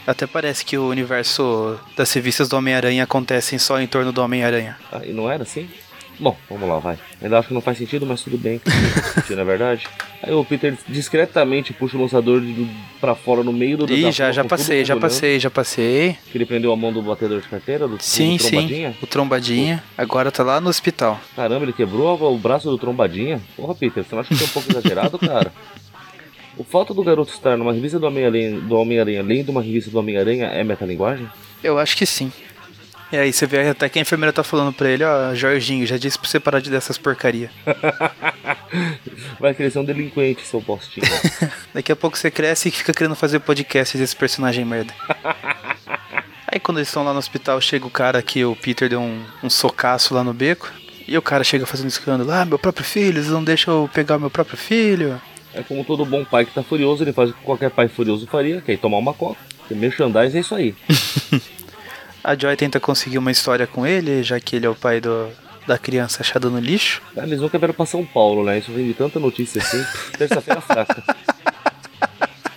[0.06, 4.78] Até parece que o universo das revistas do Homem-Aranha acontecem só em torno do Homem-Aranha.
[4.92, 5.70] Ah, e não era assim?
[6.20, 6.98] Bom, vamos lá, vai.
[7.22, 8.62] Ainda acho que não faz sentido, mas tudo bem.
[9.30, 9.88] Não é verdade?
[10.22, 12.42] Aí o Peter discretamente puxa o lançador
[13.02, 15.02] pra fora no meio do Ih, já, já passei, já borbulhando.
[15.02, 16.18] passei, já passei.
[16.32, 18.50] Que ele prendeu a mão do batedor de carteira, do, Sim, do sim.
[18.52, 18.98] trombadinha.
[19.02, 19.84] O trombadinha.
[19.98, 21.20] Agora tá lá no hospital.
[21.36, 23.42] Caramba, ele quebrou o braço do trombadinha?
[23.56, 25.52] Porra, Peter, você não acha que é um pouco exagerado, cara?
[26.56, 29.90] O fato do garoto estar numa revista do Homem-Aranha, do Homem-Aranha, além de uma revista
[29.90, 31.28] do Homem-Aranha, é metalinguagem?
[31.64, 32.32] Eu acho que sim.
[33.14, 35.98] E aí você vê até que a enfermeira tá falando pra ele, ó, Jorginho, já
[35.98, 37.52] disse pra você parar de dessas porcaria.
[39.40, 41.06] Vai crescer um delinquente, seu postinho.
[41.72, 44.92] Daqui a pouco você cresce e fica querendo fazer podcast desse personagem merda.
[46.52, 49.24] Aí quando eles estão lá no hospital, chega o cara que o Peter deu um,
[49.44, 50.72] um socaço lá no beco.
[51.08, 52.32] E o cara chega fazendo escândalo.
[52.32, 55.22] Ah, meu próprio filho, eles não deixam eu pegar o meu próprio filho.
[55.54, 58.26] É como todo bom pai que tá furioso, ele faz o que qualquer pai furioso
[58.26, 59.40] faria, que é tomar uma coca.
[59.70, 60.74] Merchandise é isso aí.
[62.24, 65.28] A Joy tenta conseguir uma história com ele, já que ele é o pai do,
[65.68, 67.02] da criança achada no lixo.
[67.18, 68.60] Ah, Eles nunca vieram pra São Paulo, né?
[68.60, 69.84] Isso vem de tanta notícia assim.
[70.18, 71.04] Terça-feira fraca.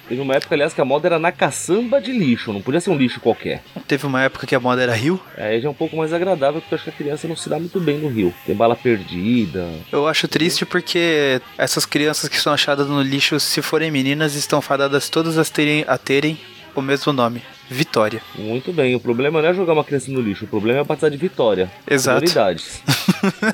[0.09, 2.91] Teve uma época, aliás, que a moda era na caçamba de lixo, não podia ser
[2.91, 3.61] um lixo qualquer.
[3.89, 5.21] Teve uma época que a moda era Rio.
[5.37, 7.49] Aí já é um pouco mais agradável, porque eu acho que a criança não se
[7.49, 8.33] dá muito bem no rio.
[8.47, 9.69] Tem bala perdida.
[9.91, 14.61] Eu acho triste porque essas crianças que são achadas no lixo, se forem meninas, estão
[14.61, 16.39] fadadas todas a terem, a terem
[16.73, 17.43] o mesmo nome.
[17.69, 18.23] Vitória.
[18.37, 21.11] Muito bem, o problema não é jogar uma criança no lixo, o problema é batizar
[21.11, 21.71] de vitória.
[21.89, 22.21] Exato.
[22.21, 22.83] Prioridades.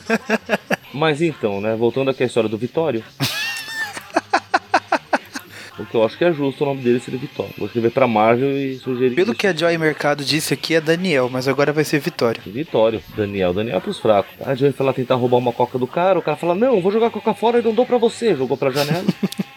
[0.92, 3.02] Mas então, né, voltando aqui à história do Vitório.
[5.78, 7.52] o que eu acho que é justo o nome dele ser Vitório.
[7.56, 9.14] Vou escrever pra Marvel e sugerir.
[9.14, 12.40] Pelo que a Joy Mercado disse aqui é Daniel, mas agora vai ser Vitória.
[12.44, 14.30] Vitório, Daniel, Daniel é pros fracos.
[14.46, 16.92] A Joey foi lá tentar roubar uma coca do cara, o cara fala: Não, vou
[16.92, 18.34] jogar a coca fora e não dou pra você.
[18.34, 19.04] Jogou pra janela.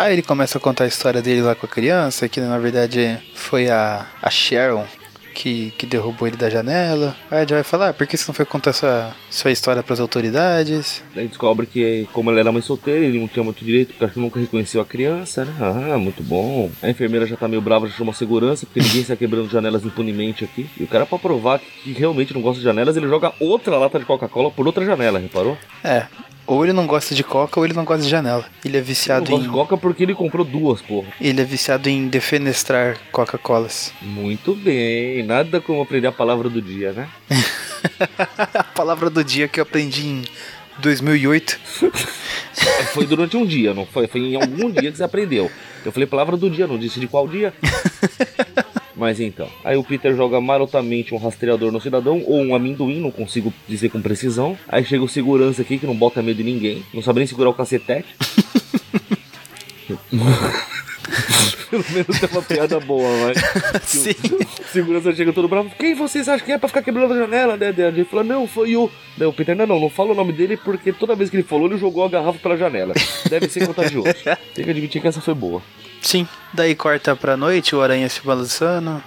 [0.00, 3.18] Aí ele começa a contar a história dele lá com a criança, que na verdade
[3.34, 4.86] foi a, a Sharon
[5.34, 7.14] que, que derrubou ele da janela.
[7.30, 10.00] Aí a Joy fala, ah, por que você não foi contar sua, sua história pras
[10.00, 11.04] autoridades?
[11.14, 14.14] Daí descobre que, como ele era mãe solteira, ele não tinha muito direito, porque acho
[14.14, 15.54] que nunca reconheceu a criança, né?
[15.60, 16.70] Ah, muito bom.
[16.82, 20.44] A enfermeira já tá meio brava, já chamou segurança, porque ninguém está quebrando janelas impunemente
[20.44, 20.66] aqui.
[20.78, 23.98] E o cara, pra provar que realmente não gosta de janelas, ele joga outra lata
[23.98, 25.58] de Coca-Cola por outra janela, reparou?
[25.84, 26.06] É,
[26.46, 28.44] ou ele não gosta de coca ou ele não gosta de janela.
[28.64, 29.48] Ele é Ele viciado não gosta em...
[29.48, 31.08] de Coca porque ele comprou duas, porra.
[31.20, 33.92] Ele é viciado em defenestrar Coca-Colas.
[34.02, 37.08] Muito bem, nada como aprender a palavra do dia, né?
[38.54, 40.24] a palavra do dia que eu aprendi em
[40.78, 41.60] 2008.
[41.82, 44.06] É, Foi durante um dia, não foi?
[44.06, 45.50] Foi em algum dia que você aprendeu.
[45.84, 47.54] Eu falei palavra do dia, não disse de qual dia.
[49.00, 53.10] Mas então, aí o Peter joga marotamente um rastreador no cidadão, ou um amendoim, não
[53.10, 54.58] consigo dizer com precisão.
[54.68, 57.48] Aí chega o segurança aqui, que não bota medo em ninguém, não sabe nem segurar
[57.48, 58.14] o cacetete.
[61.70, 63.38] Pelo menos tem uma piada boa, mas.
[63.88, 64.10] Sim.
[64.10, 65.70] O segurança chega todo bravo.
[65.78, 67.56] Quem vocês acham que é pra ficar quebrando a janela?
[67.56, 67.72] Né?
[67.72, 68.90] Daí Ele fala, não, foi o.
[69.16, 71.42] Daí o Peter, não, não, não fala o nome dele porque toda vez que ele
[71.42, 72.92] falou, ele jogou a garrafa pela janela.
[73.30, 74.12] Deve ser contagioso.
[74.54, 75.62] Tem que admitir que essa foi boa.
[76.00, 76.26] Sim.
[76.52, 79.02] Daí corta pra noite, o aranha se balançando,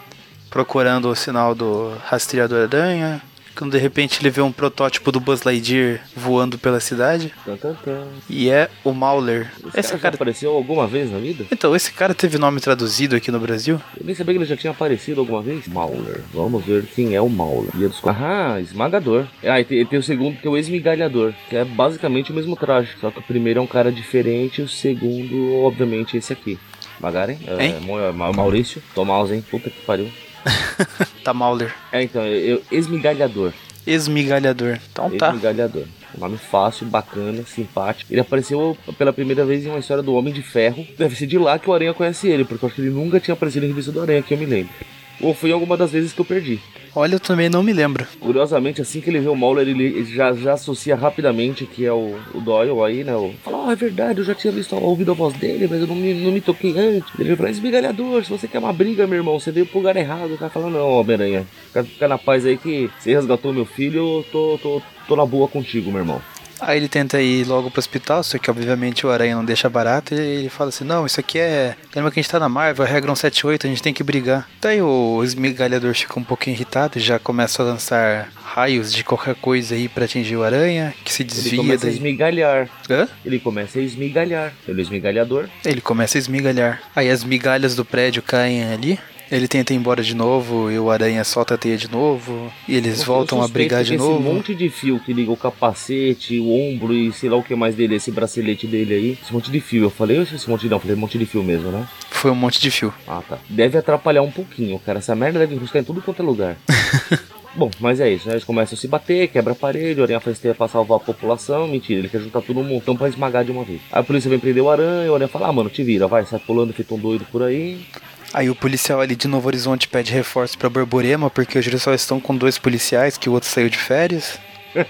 [0.50, 3.22] procurando o sinal do rastreador aranha.
[3.56, 7.32] Quando de repente ele vê um protótipo do Buzz Lightyear voando pela cidade.
[7.62, 8.08] Tan.
[8.28, 9.52] E é o Mauler.
[9.60, 10.16] Esse, Esse cara, já cara.
[10.16, 11.46] apareceu alguma vez na vida?
[11.52, 13.80] Então, esse cara teve nome traduzido aqui no Brasil?
[13.96, 15.68] Eu nem sabia que ele já tinha aparecido alguma vez.
[15.68, 16.22] Mauler.
[16.34, 17.70] Vamos ver quem é o Mauler.
[17.78, 18.24] Ia descobrir.
[18.24, 19.28] Ah, esmagador.
[19.44, 21.32] Ah, e tem, e tem o segundo que é o esmigalhador.
[21.48, 22.90] Que é basicamente o mesmo traje.
[23.00, 24.64] Só que o primeiro é um cara diferente.
[24.64, 26.58] O segundo, obviamente, esse aqui.
[27.04, 27.38] Magaren?
[27.46, 27.80] É, Hein?
[27.82, 28.82] Mo- Ma- Maurício.
[28.96, 29.44] Tomás, hein?
[29.52, 30.10] Puta que pariu.
[31.24, 31.74] Tá Mauler.
[31.92, 33.54] É, então, eu, esmigalhador.
[33.88, 34.78] Esmigalhador.
[34.92, 35.28] Então tá.
[35.30, 35.84] Esmigalhador.
[36.18, 38.12] Um nome fácil, bacana, simpático.
[38.14, 40.86] Ele apareceu pela primeira vez em uma história do Homem de Ferro.
[40.98, 43.20] Deve ser de lá que o Aranha conhece ele, porque eu acho que ele nunca
[43.20, 44.74] tinha aparecido em revista do Aranha, que eu me lembro.
[45.22, 46.60] Ou foi alguma das vezes que eu perdi.
[46.96, 48.06] Olha, eu também não me lembro.
[48.20, 52.20] Curiosamente, assim que ele vê o Mauler, ele já, já associa rapidamente que é o,
[52.36, 53.16] o Doyle aí, né?
[53.16, 55.88] O, fala, oh, é verdade, eu já tinha visto, ouvido a voz dele, mas eu
[55.88, 57.12] não me, não me toquei antes.
[57.18, 60.34] Ele fala, esmigalhador, se você quer uma briga, meu irmão, você veio pro lugar errado.
[60.34, 64.20] O cara fala, não, Homem-Aranha, fica, fica na paz aí que você resgatou meu filho,
[64.20, 66.22] eu tô, tô, tô na boa contigo, meu irmão.
[66.60, 70.14] Aí ele tenta ir logo pro hospital, só que obviamente o Aranha não deixa barato,
[70.14, 71.76] e ele fala assim, não, isso aqui é...
[71.96, 74.48] Lembra que a gente tá na Marvel, a regra 178, a gente tem que brigar.
[74.62, 79.76] Daí o esmigalhador fica um pouquinho irritado, já começa a lançar raios de qualquer coisa
[79.76, 81.92] aí para atingir o Aranha, que se desvia Ele começa daí.
[81.92, 82.70] a esmigalhar.
[82.90, 83.08] Hã?
[83.26, 84.54] Ele começa a esmigalhar.
[84.68, 85.50] Ele é esmigalhador.
[85.66, 86.82] Ele começa a esmigalhar.
[86.96, 89.00] Aí as migalhas do prédio caem ali.
[89.34, 92.54] Ele tenta ir embora de novo e o Aranha solta a teia de novo.
[92.68, 94.20] E eles Eu voltam a brigar de que novo.
[94.20, 97.56] Esse monte de fio que liga o capacete, o ombro e sei lá o que
[97.56, 99.18] mais dele, esse bracelete dele aí.
[99.20, 99.86] Esse monte de fio.
[99.86, 101.88] Eu falei, ou esse monte não, eu falei um monte de fio mesmo, né?
[102.12, 102.94] Foi um monte de fio.
[103.08, 103.40] Ah, tá.
[103.50, 105.00] Deve atrapalhar um pouquinho, cara.
[105.00, 106.56] Essa merda deve buscar em tudo quanto é lugar.
[107.56, 108.36] Bom, mas é isso, né?
[108.36, 111.00] Eles começam a se bater, quebra a parede, o Aranha faz teia pra salvar a
[111.00, 111.68] população.
[111.68, 113.82] Mentira, ele quer juntar tudo num montão pra esmagar de uma vez.
[113.92, 116.24] Aí a polícia vem prender o Aranha, o Aranha fala, ah, mano, te vira, vai,
[116.24, 117.86] sai pulando, feito um doido por aí.
[118.34, 121.94] Aí o policial ali de Novo Horizonte pede reforço pra Borborema, porque hoje eles só
[121.94, 124.40] estão com dois policiais, que o outro saiu de férias.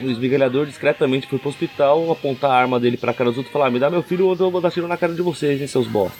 [0.00, 3.52] O esmigalhador discretamente foi pro hospital, apontar a arma dele pra cara dos outros e
[3.52, 5.60] falar, ah, me dá meu filho ou eu vou dar tiro na cara de vocês,
[5.60, 6.16] hein, seus bosta.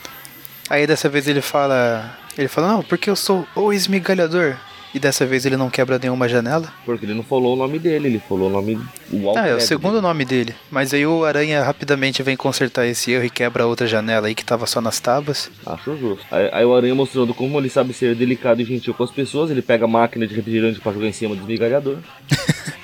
[0.68, 2.18] Aí dessa vez ele fala.
[2.36, 4.56] Ele fala, não, porque eu sou o esmigalhador.
[4.94, 6.72] E dessa vez ele não quebra nenhuma janela.
[6.84, 8.78] Porque ele não falou o nome dele, ele falou o nome.
[9.12, 10.54] O Ah, é o segundo nome dele.
[10.70, 14.44] Mas aí o Aranha rapidamente vem consertar esse erro e quebra outra janela aí que
[14.44, 15.50] tava só nas tábuas.
[15.66, 16.24] Acho justo.
[16.30, 19.50] Aí, aí o Aranha mostrando como ele sabe ser delicado e gentil com as pessoas,
[19.50, 21.98] ele pega a máquina de refrigerante pra jogar em cima do esmigalhador.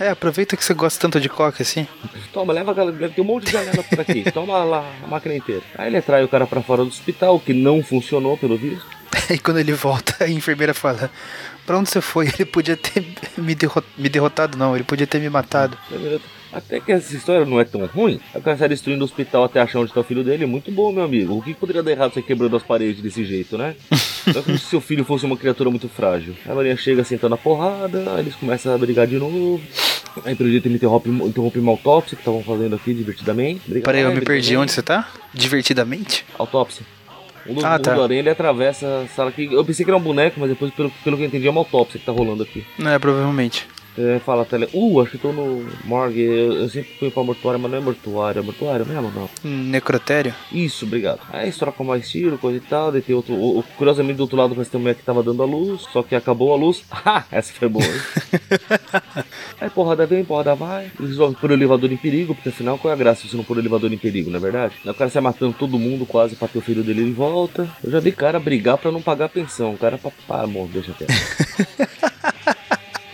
[0.00, 1.86] É, aproveita que você gosta tanto de coca assim.
[2.32, 2.90] Toma, leva aquela.
[2.90, 4.24] Tem um monte de janela por aqui.
[4.32, 5.60] Toma lá a máquina inteira.
[5.76, 8.86] Aí ele atrai o cara pra fora do hospital, que não funcionou pelo visto.
[9.28, 11.10] E quando ele volta, a enfermeira fala:
[11.66, 12.26] Pra onde você foi?
[12.34, 13.04] Ele podia ter
[13.36, 14.74] me, derro- me derrotado, não.
[14.74, 15.76] Ele podia ter me matado.
[16.52, 18.20] Até que essa história não é tão ruim.
[18.34, 20.46] O cara destruindo o hospital até achar onde tá o filho dele.
[20.46, 21.36] Muito bom, meu amigo.
[21.38, 23.76] O que poderia dar errado você quebrando as paredes desse jeito, né?
[24.26, 26.34] Não é como se seu filho fosse uma criatura muito frágil.
[26.44, 29.60] A Marinha chega sentando a porrada, eles começam a brigar de novo.
[30.24, 33.62] Aí pelo jeito ele interrompe, interrompe uma autópsia que estavam fazendo aqui divertidamente.
[33.68, 34.56] Briga Peraí, eu me perdi.
[34.56, 35.08] Onde você tá?
[35.32, 36.24] Divertidamente?
[36.36, 36.84] Autópsia.
[37.46, 37.92] O do, Ah, o tá.
[37.92, 39.48] Aranha ele atravessa a sala aqui.
[39.52, 41.60] Eu pensei que era um boneco, mas depois, pelo, pelo que eu entendi, é uma
[41.60, 42.64] autópsia que tá rolando aqui.
[42.78, 43.66] Não é, provavelmente.
[43.98, 44.68] É, fala tele.
[44.72, 46.20] Uh, acho que tô no morgue.
[46.22, 48.40] Eu, eu sempre fui pra mortuário, mas não é mortuário.
[48.40, 49.28] É mortuário mesmo, não.
[49.50, 50.34] Necrotério?
[50.52, 51.20] Isso, obrigado.
[51.30, 52.92] Aí eles trocam mais tiro, coisa e tal.
[52.92, 53.34] Daí tem outro.
[53.34, 55.82] o- o- curiosamente do outro lado parece ter uma mulher que tava dando a luz.
[55.92, 56.82] Só que acabou a luz.
[57.04, 57.24] Ha!
[57.32, 57.84] Essa foi boa?
[59.60, 60.90] Aí porrada vem, porrada vai.
[60.98, 63.44] Eles vão por elevador em perigo, porque afinal qual é a graça se você não
[63.44, 64.74] pôr o elevador em perigo, não é verdade?
[64.84, 67.68] Aí o cara sai matando todo mundo quase pra ter o filho dele de volta.
[67.82, 69.72] Eu já vi cara brigar pra não pagar a pensão.
[69.74, 70.10] O cara pra.
[70.28, 71.10] Ah, bom, deixa quieto.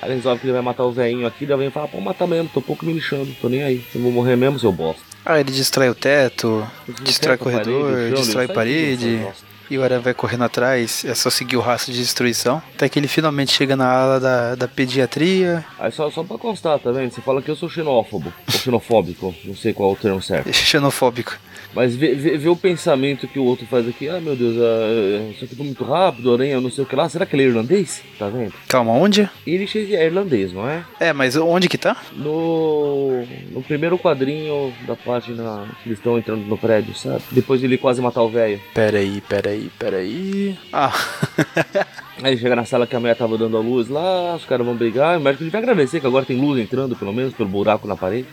[0.06, 2.00] Aí ele resolve que ele vai matar o velhinho aqui, daí o velhinho fala, pô,
[2.00, 3.84] matar mesmo, tô pouco me lixando, tô nem aí.
[3.92, 5.02] Eu vou morrer mesmo, seu bosta.
[5.24, 6.64] Ah, ele destrói o teto,
[7.02, 9.26] destrói Teto, parede, corredor, destrói ele sai parede.
[9.70, 12.62] E o Aranha vai correndo atrás, é só seguir o rastro de destruição.
[12.74, 15.64] Até que ele finalmente chega na ala da, da pediatria.
[15.79, 17.12] Aí só, só pra constar, tá vendo?
[17.12, 20.52] Você fala que eu sou xenófobo, ou xenofóbico, não sei qual é o termo certo.
[20.55, 21.37] Xenofóbico.
[21.76, 24.09] Mas vê, vê, vê o pensamento que o outro faz aqui.
[24.09, 27.07] Ah, meu Deus, ah, isso aqui foi muito rápido, aranha, não sei o que lá.
[27.07, 28.02] Será que ele é irlandês?
[28.18, 28.55] Tá vendo?
[28.66, 29.29] Calma, onde?
[29.46, 30.83] Ele é irlandês, não é?
[30.98, 31.94] É, mas onde que tá?
[32.14, 37.22] No, no primeiro quadrinho da página que eles estão entrando no prédio, sabe?
[37.31, 38.59] Depois de ele quase matar o velho.
[38.72, 40.58] Peraí, peraí, peraí.
[40.72, 40.92] Ah,
[42.22, 44.64] Aí ele chega na sala que a mulher tava dando a luz lá, os caras
[44.64, 45.18] vão brigar.
[45.18, 48.28] O médico devia agradecer que agora tem luz entrando, pelo menos, pelo buraco na parede.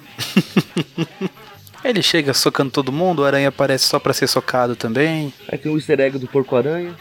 [1.84, 5.34] ele chega socando todo mundo, o Aranha aparece só pra ser socado também.
[5.52, 6.96] Aí tem o easter egg do porco-aranha.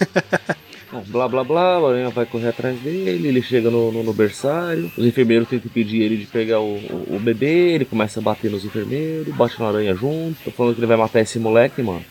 [0.90, 4.12] Bom, blá blá blá, o aranha vai correr atrás dele, ele chega no, no, no
[4.12, 8.22] berçário, os enfermeiros tentam impedir ele de pegar o, o, o bebê, ele começa a
[8.22, 11.82] bater nos enfermeiros, bate na aranha junto, tô falando que ele vai matar esse moleque,
[11.82, 12.04] mano.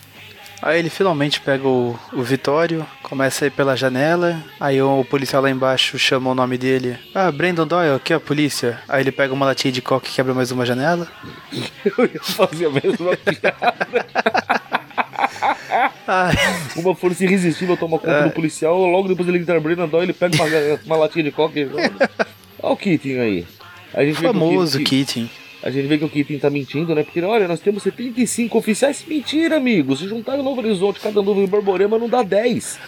[0.66, 4.42] Aí ele finalmente pega o, o Vitório, começa a ir pela janela.
[4.58, 6.96] Aí o policial lá embaixo chama o nome dele.
[7.14, 8.80] Ah, Brandon Doyle, aqui é a polícia.
[8.88, 11.06] Aí ele pega uma latinha de coca e quebra mais uma janela.
[11.84, 14.06] Eu ia fazer a mesma piada.
[16.06, 16.34] Ai,
[16.76, 20.34] Uma força irresistível toma conta do policial, logo depois ele grita Brandon Doyle, ele pega
[20.36, 20.46] uma,
[20.86, 22.10] uma latinha de coca e joga.
[22.62, 23.46] Olha o Keating aí.
[23.92, 25.30] A gente famoso Keating- Keating.
[25.64, 27.02] A gente vê que o Keating tá mentindo, né?
[27.02, 29.02] Porque, olha, nós temos 75 oficiais.
[29.08, 29.96] Mentira, amigo.
[29.96, 32.78] Se juntar em Novo Horizonte, cada novo em Borborema não dá 10.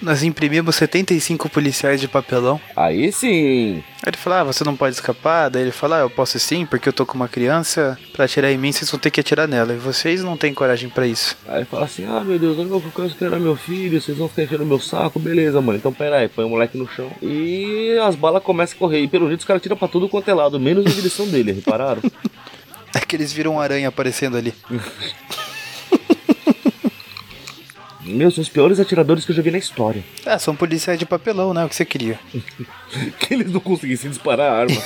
[0.00, 2.60] Nós imprimimos 75 policiais de papelão.
[2.76, 3.82] Aí sim.
[4.02, 5.48] Aí ele fala, ah, você não pode escapar.
[5.48, 7.98] Daí ele fala, ah, eu posso sim, porque eu tô com uma criança.
[8.12, 9.72] Pra atirar em mim, vocês vão ter que atirar nela.
[9.72, 11.36] E vocês não têm coragem pra isso.
[11.48, 14.16] Aí ele fala assim, ah meu Deus, eu não quero que era meu filho, vocês
[14.16, 15.78] vão ficar enchendo meu saco, beleza, mano.
[15.78, 17.10] Então pera aí, põe o moleque no chão.
[17.22, 19.00] E as balas começam a correr.
[19.00, 21.52] E pelo jeito os caras tiram pra tudo quanto é lado, menos na direção dele,
[21.52, 22.02] repararam?
[22.96, 24.54] É que eles viram um aranha aparecendo ali.
[28.04, 30.04] Meu, são os piores atiradores que eu já vi na história.
[30.26, 31.64] Ah, são policiais de papelão, né?
[31.64, 32.18] O que você queria.
[33.18, 34.82] que eles não conseguissem disparar a arma.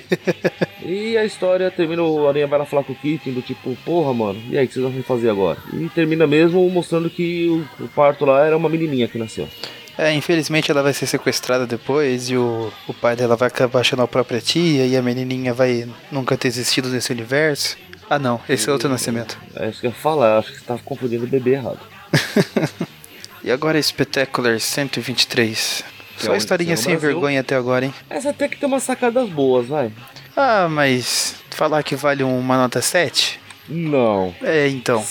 [0.84, 4.12] e a história termina, o Aranha vai lá falar com o Kitten, do tipo, porra,
[4.12, 5.58] mano, e aí, o que vocês vão fazer agora?
[5.72, 9.48] E termina mesmo mostrando que o, o parto lá era uma menininha que nasceu.
[9.96, 14.02] É, infelizmente ela vai ser sequestrada depois e o, o pai dela vai acabar achando
[14.02, 17.76] a própria tia e a menininha vai nunca ter existido nesse universo.
[18.10, 19.38] Ah não, esse é outro nascimento.
[19.54, 21.78] É isso que eu ia falar, acho que você tava confundindo o bebê errado.
[23.42, 25.84] e agora Spectacular 123.
[26.16, 27.00] Que Só é historinha sem Brasil.
[27.10, 27.94] vergonha até agora, hein?
[28.08, 29.90] Essa até que tem umas sacadas boas, vai.
[30.36, 33.40] Ah, mas falar que vale uma nota 7?
[33.68, 34.34] Não.
[34.42, 35.04] É, então.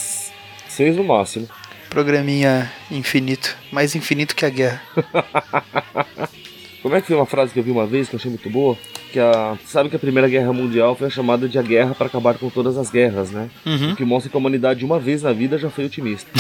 [0.70, 1.48] Seis no máximo.
[1.90, 3.56] Programinha infinito.
[3.72, 4.82] Mais infinito que a guerra.
[6.84, 8.50] Como é que foi uma frase que eu vi uma vez que eu achei muito
[8.50, 8.78] boa?
[9.14, 9.58] Que a.
[9.66, 12.50] Sabe que a Primeira Guerra Mundial foi a chamada de a guerra para acabar com
[12.50, 13.50] todas as guerras, né?
[13.66, 13.94] Uhum.
[13.94, 16.30] O que mostra que a humanidade uma vez na vida já foi otimista.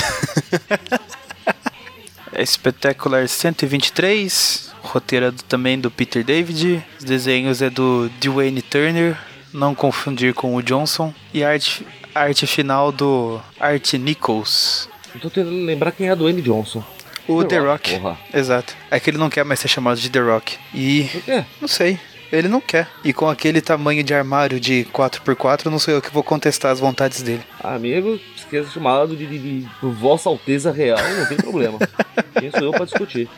[2.36, 4.73] É Spectacular 123.
[4.82, 6.84] Roteiro também do Peter David.
[6.97, 9.15] Os desenhos é do Dwayne Turner.
[9.53, 11.13] Não confundir com o Johnson.
[11.32, 14.89] E a arte, a arte final do Art Nichols.
[15.13, 16.84] Eu tô tentando lembrar quem é a Dwayne Johnson.
[17.27, 18.19] O The The Rock, Rock.
[18.33, 18.75] Exato.
[18.91, 20.57] É que ele não quer mais ser chamado de The Rock.
[20.73, 21.09] E.
[21.12, 21.45] Por quê?
[21.62, 21.99] Não sei.
[22.31, 22.88] Ele não quer.
[23.03, 26.79] E com aquele tamanho de armário de 4x4, não sou eu que vou contestar as
[26.79, 27.43] vontades dele.
[27.63, 31.77] Amigo, esqueça chamado de, de, de Vossa Alteza Real, não tem problema.
[32.39, 33.29] Quem sou eu pra discutir?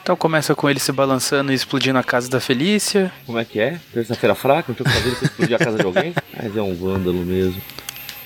[0.00, 3.12] Então começa com ele se balançando e explodindo a casa da Felícia.
[3.26, 3.80] Como é que é?
[3.92, 6.14] Terça-feira fraca, não tinha o que fazer você explodir a casa de alguém?
[6.40, 7.60] Mas é um vândalo mesmo.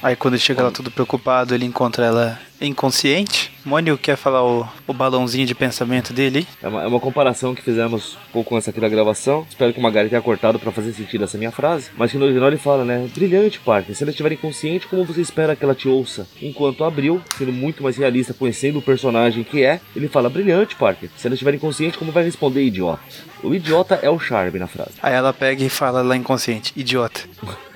[0.02, 3.52] Aí quando ele chega lá todo preocupado, ele encontra ela inconsciente.
[3.64, 6.46] Mônio quer falar o, o balãozinho de pensamento dele.
[6.62, 9.46] É uma, é uma comparação que fizemos um pouco antes aqui da gravação.
[9.48, 11.90] Espero que o Magari tenha cortado pra fazer sentido essa minha frase.
[11.96, 13.08] Mas que no original ele fala, né?
[13.14, 13.94] Brilhante, Parker.
[13.94, 16.26] Se ela estiver inconsciente, como você espera que ela te ouça?
[16.40, 21.10] Enquanto Abril, sendo muito mais realista, conhecendo o personagem que é, ele fala, brilhante, Parker.
[21.16, 23.02] Se ela estiver inconsciente, como vai responder, idiota?
[23.42, 24.92] O idiota é o charme na frase.
[25.02, 27.20] Aí ela pega e fala lá inconsciente, idiota.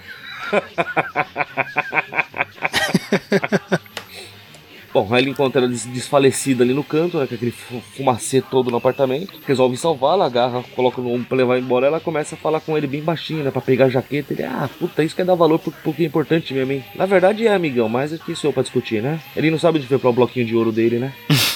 [4.94, 7.26] Bom, ele encontra ela des- desfalecida ali no canto, né?
[7.26, 9.32] Com aquele fu- fumacê todo no apartamento.
[9.46, 11.86] Resolve salvá-la, agarra, coloca no ombro pra levar embora.
[11.86, 13.50] Ela começa a falar com ele bem baixinho, né?
[13.50, 14.34] Pra pegar a jaqueta.
[14.34, 16.84] Ele, ah, puta, isso quer dar valor pro, pro que é importante mesmo, hein?
[16.94, 19.18] Na verdade é, amigão, mas é que isso é pra discutir, né?
[19.34, 21.14] Ele não sabe diferenciar o bloquinho de ouro dele, né?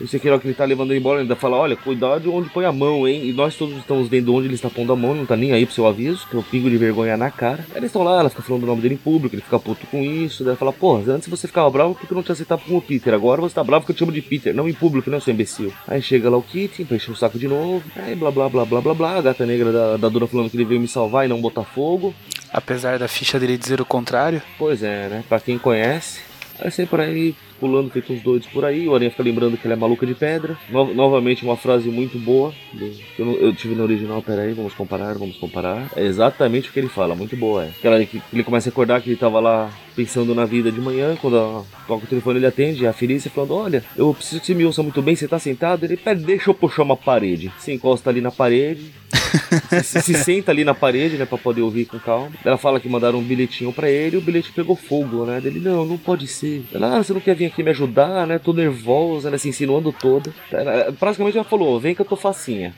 [0.00, 2.64] Esse aqui, que ele tá levando ele embora, ele ainda fala, olha, cuidado onde põe
[2.64, 3.26] a mão, hein?
[3.26, 5.64] E nós todos estamos vendo onde ele está pondo a mão, não tá nem aí
[5.64, 7.64] pro seu aviso, que é o pingo de vergonha na cara.
[7.70, 9.86] Aí eles estão lá, ela fica falando o nome dele em público, ele fica puto
[9.86, 12.60] com isso, daí ela fala, pô, antes você ficava bravo porque eu não te aceitava
[12.66, 15.10] como Peter, agora você tá bravo porque eu te chamo de Peter, não em público,
[15.10, 15.72] né, seu imbecil.
[15.88, 18.64] Aí chega lá o Kitty, pra encher o saco de novo, aí blá blá blá
[18.64, 21.24] blá blá blá, a gata negra da, da Dura falando que ele veio me salvar
[21.24, 22.14] e não botar fogo.
[22.52, 24.42] Apesar da ficha dele dizer o contrário.
[24.58, 25.24] Pois é, né?
[25.28, 26.20] Pra quem conhece.
[26.58, 28.86] Aí sai por aí, pulando feito uns doidos por aí.
[28.88, 30.56] O Aranha fica lembrando que ele é maluca de pedra.
[30.70, 32.52] No- novamente, uma frase muito boa.
[32.72, 35.90] do- Eu, eu tive no original, peraí, vamos comparar, vamos comparar.
[35.96, 37.64] É exatamente o que ele fala, muito boa.
[37.64, 37.70] É.
[37.80, 41.16] Que ele começa a acordar que ele tava lá pensando na vida de manhã.
[41.16, 42.86] Quando a, toca o telefone, ele atende.
[42.86, 45.16] A Felícia falando: Olha, eu preciso que você me ouça muito bem.
[45.16, 45.84] Você tá sentado?
[45.84, 47.50] Ele pede, deixa eu puxar uma parede.
[47.58, 48.92] Se encosta ali na parede.
[49.82, 52.30] se, se senta ali na parede, né, pra poder ouvir com calma.
[52.44, 55.40] Ela fala que mandaram um bilhetinho pra ele e o bilhete pegou fogo, né?
[55.40, 56.64] Dele, não, não pode ser.
[56.72, 58.38] Ela, ah, você não quer vir aqui me ajudar, né?
[58.38, 59.38] Tô nervosa, né?
[59.38, 60.32] Se insinuando toda.
[60.52, 62.74] Ela, praticamente ela falou, vem que eu tô facinha.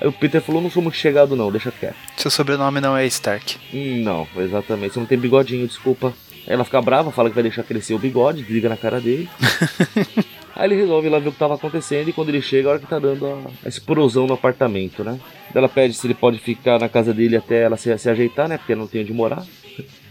[0.00, 1.94] Aí o Peter falou, não sou muito chegado não, deixa quieto.
[2.16, 3.56] Seu sobrenome não é Stark.
[3.72, 4.94] Hum, não, exatamente.
[4.94, 6.12] Você não tem bigodinho, desculpa.
[6.46, 9.28] Ela fica brava, fala que vai deixar crescer o bigode, desliga na cara dele.
[10.54, 12.72] Aí ele resolve ir lá ver o que tava acontecendo e quando ele chega, a
[12.72, 15.18] hora que tá dando a, a explosão no apartamento, né?
[15.54, 18.58] Ela pede se ele pode ficar na casa dele até ela se, se ajeitar, né?
[18.58, 19.44] Porque ela não tem onde morar.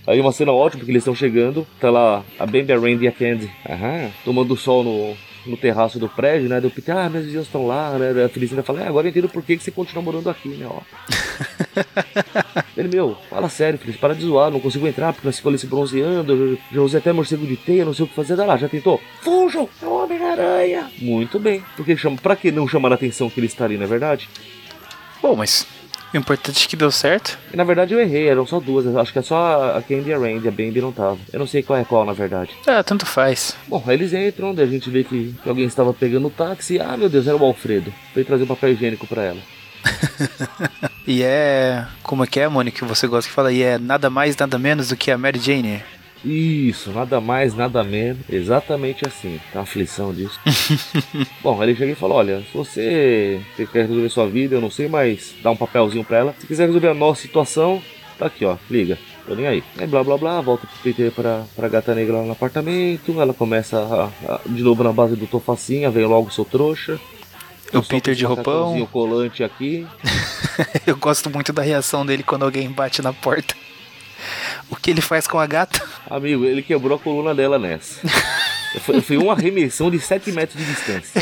[0.08, 3.08] Aí uma cena ótima, porque eles estão chegando, tá lá a Bambi, a Randy e
[3.08, 6.62] a Candy, aham, tomando sol no, no terraço do prédio, né?
[6.62, 8.26] Deu Peter, ah, meus vizinhos estão lá, né?
[8.26, 10.68] A Felicina fala, é, agora eu entendo por que, que você continua morando aqui, né?
[10.68, 10.82] Ó.
[12.78, 15.62] Ele, meu, fala sério, Feliz, para de zoar, não consigo entrar porque nós ficamos ali
[15.62, 18.36] se bronzeando, já, já usei até morcego de teia, não sei o que fazer.
[18.36, 19.00] Dá lá, já tentou?
[19.22, 20.90] Fujam, é o Homem-Aranha!
[21.00, 23.84] Muito bem, porque chama, pra que não chamar a atenção que ele está ali, não
[23.84, 24.30] é verdade?
[25.22, 25.68] Bom, mas
[26.14, 27.38] O importante é que deu certo.
[27.54, 28.86] E, na verdade eu errei, eram só duas.
[28.96, 31.18] Acho que é só a Candy e a Randy, a Bambi não tava.
[31.32, 32.52] Eu não sei qual é qual, na verdade.
[32.68, 33.56] Ah, tanto faz.
[33.68, 36.80] Bom, aí eles entram, daí a gente vê que, que alguém estava pegando o táxi.
[36.80, 37.94] Ah, meu Deus, era o Alfredo.
[38.14, 39.40] Veio trazer um papel higiênico para ela.
[41.08, 41.86] e é.
[42.04, 42.86] Como é que é, Mônica?
[42.86, 43.52] Você gosta que fala?
[43.52, 45.82] E é nada mais, nada menos do que a Mary Jane.
[46.24, 48.22] Isso, nada mais, nada menos.
[48.30, 49.40] Exatamente assim.
[49.52, 50.40] Tá uma aflição disso.
[51.42, 54.88] Bom, ele chega e fala: Olha, se você quer resolver sua vida, eu não sei,
[54.88, 56.36] mas dá um papelzinho pra ela.
[56.40, 57.82] Se quiser resolver a nossa situação,
[58.20, 58.58] tá aqui, ó.
[58.70, 58.98] Liga.
[59.26, 59.64] Tô nem aí.
[59.78, 63.20] Aí blá blá blá, volta pro Peter pra, pra gata negra lá no apartamento.
[63.20, 67.00] Ela começa a, a, de novo na base do Tofacinha, vem logo seu trouxa.
[67.74, 68.82] O Peter de roupão.
[68.82, 69.88] O colante aqui.
[70.86, 73.56] eu gosto muito da reação dele quando alguém bate na porta.
[74.72, 75.86] O que ele faz com a gata?
[76.10, 78.00] Amigo, ele quebrou a coluna dela nessa.
[78.82, 81.22] foi, foi uma remissão de 7 metros de distância.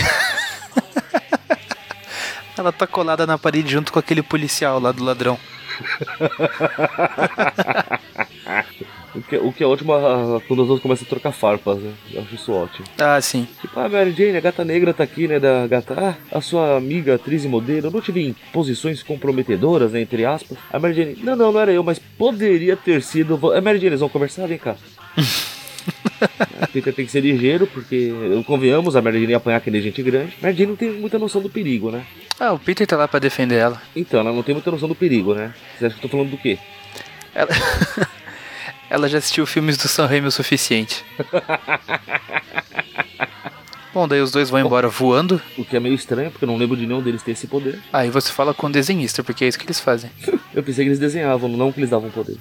[2.55, 5.39] Ela tá colada na parede junto com aquele policial lá do ladrão.
[9.19, 9.93] O que, o que é ótimo
[10.47, 11.91] quando as duas começam a trocar farpas, né?
[12.13, 12.87] Eu acho isso ótimo.
[12.97, 13.47] Ah, sim.
[13.59, 15.39] Tipo, a Mary Jane, a gata negra tá aqui, né?
[15.39, 15.93] Da gata.
[15.97, 20.01] Ah, a sua amiga, atriz e modelo, eu não tive em posições comprometedoras, né?
[20.01, 20.57] Entre aspas.
[20.71, 23.35] A Mary Jane, não, não, não era eu, mas poderia ter sido.
[23.51, 24.47] A Mary Jane, eles vão conversar?
[24.47, 24.77] Vem cá.
[26.61, 28.13] a Peter tem que ser ligeiro, porque,
[28.47, 30.33] convenhamos, a Mary Jane ia apanhar que nem gente grande.
[30.41, 32.05] Mary Jane não tem muita noção do perigo, né?
[32.39, 33.81] Ah, o Peter tá lá pra defender ela.
[33.93, 35.53] Então, ela não tem muita noção do perigo, né?
[35.77, 36.57] Você acha que eu tô falando do quê?
[37.35, 37.49] Ela.
[38.89, 41.05] Ela já assistiu filmes do Sam Raimi o suficiente.
[43.93, 45.41] Bom, daí os dois vão embora voando.
[45.57, 47.79] O que é meio estranho, porque eu não lembro de nenhum deles ter esse poder.
[47.91, 50.11] Aí você fala com o desenhista, porque é isso que eles fazem.
[50.53, 52.37] eu pensei que eles desenhavam, não que eles davam poder.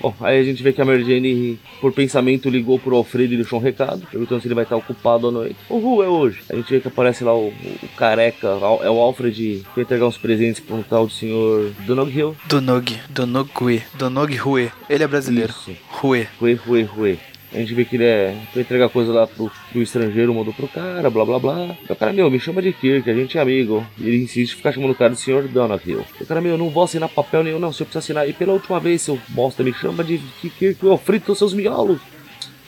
[0.00, 3.36] Bom, aí a gente vê que a Mary Jane, por pensamento, ligou pro Alfredo e
[3.36, 5.56] deixou um recado, perguntando se ele vai estar ocupado à noite.
[5.68, 6.40] O Ru é hoje.
[6.48, 8.48] A gente vê que aparece lá o, o careca,
[8.82, 12.36] é o Alfred, que vai entregar uns presentes para um tal de senhor Donog Hill.
[12.48, 14.70] Donog, Donogui, Donog Rue.
[14.88, 15.52] Ele é brasileiro.
[15.52, 15.76] Isso.
[15.90, 16.26] Rue.
[16.40, 17.18] Rue, Rue, Rue.
[17.52, 18.36] A gente vê que ele é.
[18.52, 21.76] Pra entregar coisa lá pro, pro estrangeiro, mandou pro cara, blá blá blá.
[21.88, 23.84] O cara, meu, me chama de Kirk, a gente é amigo.
[23.98, 26.04] E ele insiste em ficar chamando o cara de senhor Donahue.
[26.20, 27.72] O cara, meu, eu não vou assinar papel nenhum, não.
[27.72, 28.28] Se eu precisar assinar.
[28.28, 30.18] E pela última vez, seu bosta, me chama de
[30.58, 32.00] Kirk, eu frito seus miolos.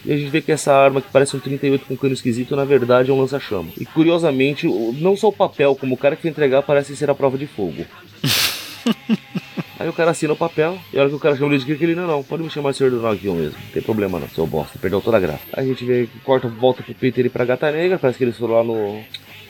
[0.04, 2.64] E a gente vê que essa arma que parece um 38 com cano esquisito, na
[2.64, 3.68] verdade é um lança-chama.
[3.78, 7.14] E curiosamente, não só o papel, como o cara que vai entregar, parece ser a
[7.14, 7.86] prova de fogo.
[9.82, 11.76] Aí o cara assina o papel, e a hora que o cara chama ele de
[11.76, 14.20] que ele, não, não, pode me chamar de senhor do Nagil mesmo, não tem problema
[14.20, 15.42] não, seu bosta, perdeu toda a graça.
[15.52, 18.38] Aí a gente vê corta, volta pro Peter e pra Gata Negra, parece que eles
[18.38, 19.02] foram lá no,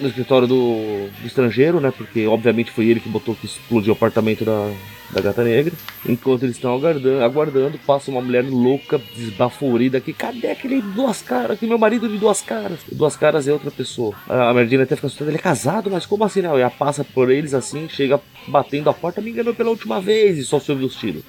[0.02, 3.96] no escritório do, do estrangeiro, né, porque obviamente foi ele que botou que explodiu o
[3.96, 4.70] apartamento da,
[5.12, 5.72] da Gata Negra.
[6.08, 10.12] Enquanto eles estão aguardando, aguardando, passa uma mulher louca, desbaforida aqui.
[10.12, 11.58] Cadê aquele duas caras?
[11.58, 12.80] Que meu marido de duas caras.
[12.90, 14.14] Duas caras é outra pessoa.
[14.28, 15.30] A Merdina até fica assustada.
[15.30, 16.42] Ele é casado, mas como assim?
[16.42, 16.58] Não?
[16.58, 19.20] E ela passa por eles assim, chega batendo a porta.
[19.20, 21.22] Me enganou pela última vez e só se ouve os tiros.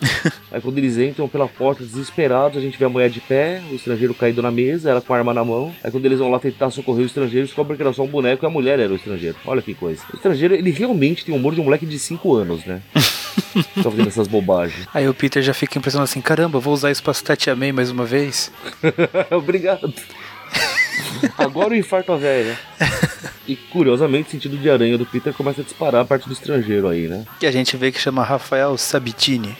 [0.51, 3.75] Aí quando eles entram pela porta desesperados, a gente vê a mulher de pé, o
[3.75, 5.73] estrangeiro caído na mesa, ela com a arma na mão.
[5.83, 8.43] Aí quando eles vão lá tentar socorrer o estrangeiro, descobrem que era só um boneco
[8.43, 9.35] e a mulher era o estrangeiro.
[9.45, 10.01] Olha que coisa.
[10.11, 12.81] O estrangeiro, ele realmente tem o humor de um moleque de 5 anos, né?
[13.75, 14.87] Tá fazendo essas bobagens.
[14.93, 17.89] Aí o Peter já fica impressionado assim: caramba, vou usar isso pra Tia May mais
[17.91, 18.51] uma vez.
[19.31, 19.93] Obrigado.
[21.37, 22.57] Agora o infarto a velha.
[23.45, 26.87] E curiosamente, o sentido de aranha do Peter começa a disparar a parte do estrangeiro
[26.87, 27.25] aí, né?
[27.41, 29.53] Que a gente vê que chama Rafael Sabitini.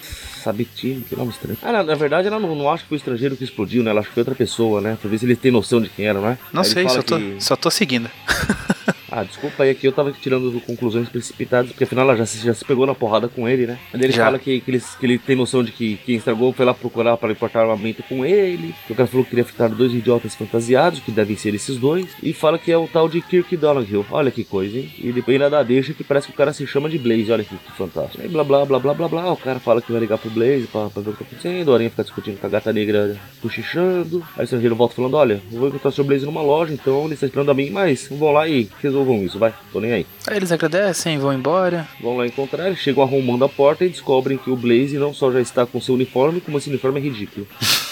[0.44, 1.58] Sabitini, que nome estranho.
[1.62, 3.91] Ah, na, na verdade, ela não, não acha que foi o estrangeiro que explodiu, né?
[3.91, 4.98] Ela acha que foi outra pessoa, né?
[5.02, 6.38] Se ele tem noção de quem era, não é?
[6.52, 7.08] Não aí sei, só, que...
[7.08, 8.10] tô, só tô seguindo.
[9.16, 12.51] Ah, desculpa aí, aqui eu tava tirando conclusões precipitadas, porque afinal ela já se, já
[12.51, 13.78] se pegou na porrada com ele, né?
[13.93, 14.26] Ele já.
[14.26, 17.16] fala que, que, ele, que ele tem noção de que quem estragou foi lá procurar
[17.16, 18.74] para importar armamento com ele.
[18.89, 22.07] O cara falou que queria ficar dois idiotas fantasiados, que devem ser esses dois.
[22.24, 24.03] E fala que é o tal de Kirk Donoghue.
[24.09, 24.91] Olha que coisa, hein?
[24.97, 27.32] E depois ainda dá deixa que parece que o cara se chama de Blaze.
[27.32, 28.20] Olha que, que fantástico.
[28.20, 29.32] Aí blá blá blá blá blá blá.
[29.32, 31.68] O cara fala que vai ligar pro Blaze pra, pra ver o que tá acontecendo.
[31.68, 34.26] O Aranha fica discutindo com a gata negra cochichando.
[34.36, 37.05] Aí o estrangeiro volta falando: Olha, eu vou encontrar o seu Blaze numa loja, então
[37.05, 38.66] ele está esperando a mim, mas vão lá e
[39.04, 39.54] resolvam isso, vai.
[39.72, 40.06] Tô nem aí.
[40.28, 41.88] Aí eles agradecem, vão embora.
[42.01, 45.32] Vão lá encontrar, eles chegam arrumando a porta e descobrem que o Blaze não só
[45.32, 47.45] já está com seu uniforme, como esse uniforme é ridículo.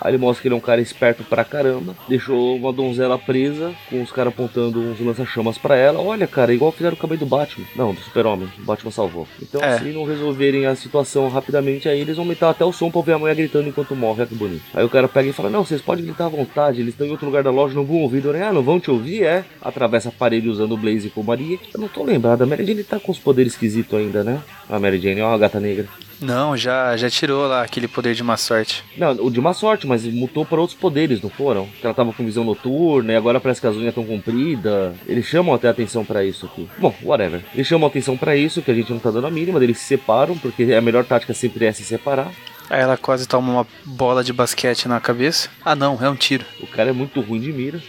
[0.00, 1.94] Aí ele mostra que ele é um cara esperto pra caramba.
[2.08, 6.00] Deixou uma donzela presa, com os caras apontando uns lança-chamas pra ela.
[6.00, 7.64] Olha, cara, igual fizeram o cabelo do Batman.
[7.76, 8.48] Não, do Super-Homem.
[8.58, 9.28] O Batman salvou.
[9.40, 9.78] Então, é.
[9.78, 13.12] se não resolverem a situação rapidamente, aí eles vão aumentar até o som pra ouvir
[13.12, 14.22] a mulher gritando enquanto morre.
[14.22, 14.62] Olha que bonito.
[14.74, 16.80] Aí o cara pega e fala: Não, vocês podem gritar à vontade.
[16.80, 18.22] Eles estão em outro lugar da loja, não vão ouvir.
[18.42, 19.22] Ah, não vão te ouvir?
[19.22, 19.44] É.
[19.60, 21.58] Atravessa a parede usando o Blaze com Maria.
[21.72, 22.42] Eu não tô lembrado.
[22.42, 24.42] A Mary Jane tá com os poderes esquisitos ainda, né?
[24.68, 25.86] A Mary Jane, ó, a gata negra.
[26.22, 28.84] Não, já, já tirou lá aquele poder de má sorte.
[28.96, 31.66] Não, o de má sorte, mas mutou para outros poderes, não foram?
[31.80, 34.94] Que ela tava com visão noturna e agora parece que as unhas estão compridas.
[35.06, 36.68] Eles chamam até atenção para isso aqui.
[36.78, 37.42] Bom, whatever.
[37.54, 39.84] Eles chamam atenção para isso, que a gente não tá dando a mínima, eles se
[39.84, 42.30] separam, porque a melhor tática sempre é se separar.
[42.70, 45.48] Aí ela quase toma uma bola de basquete na cabeça.
[45.64, 46.44] Ah não, é um tiro.
[46.60, 47.82] O cara é muito ruim de mira.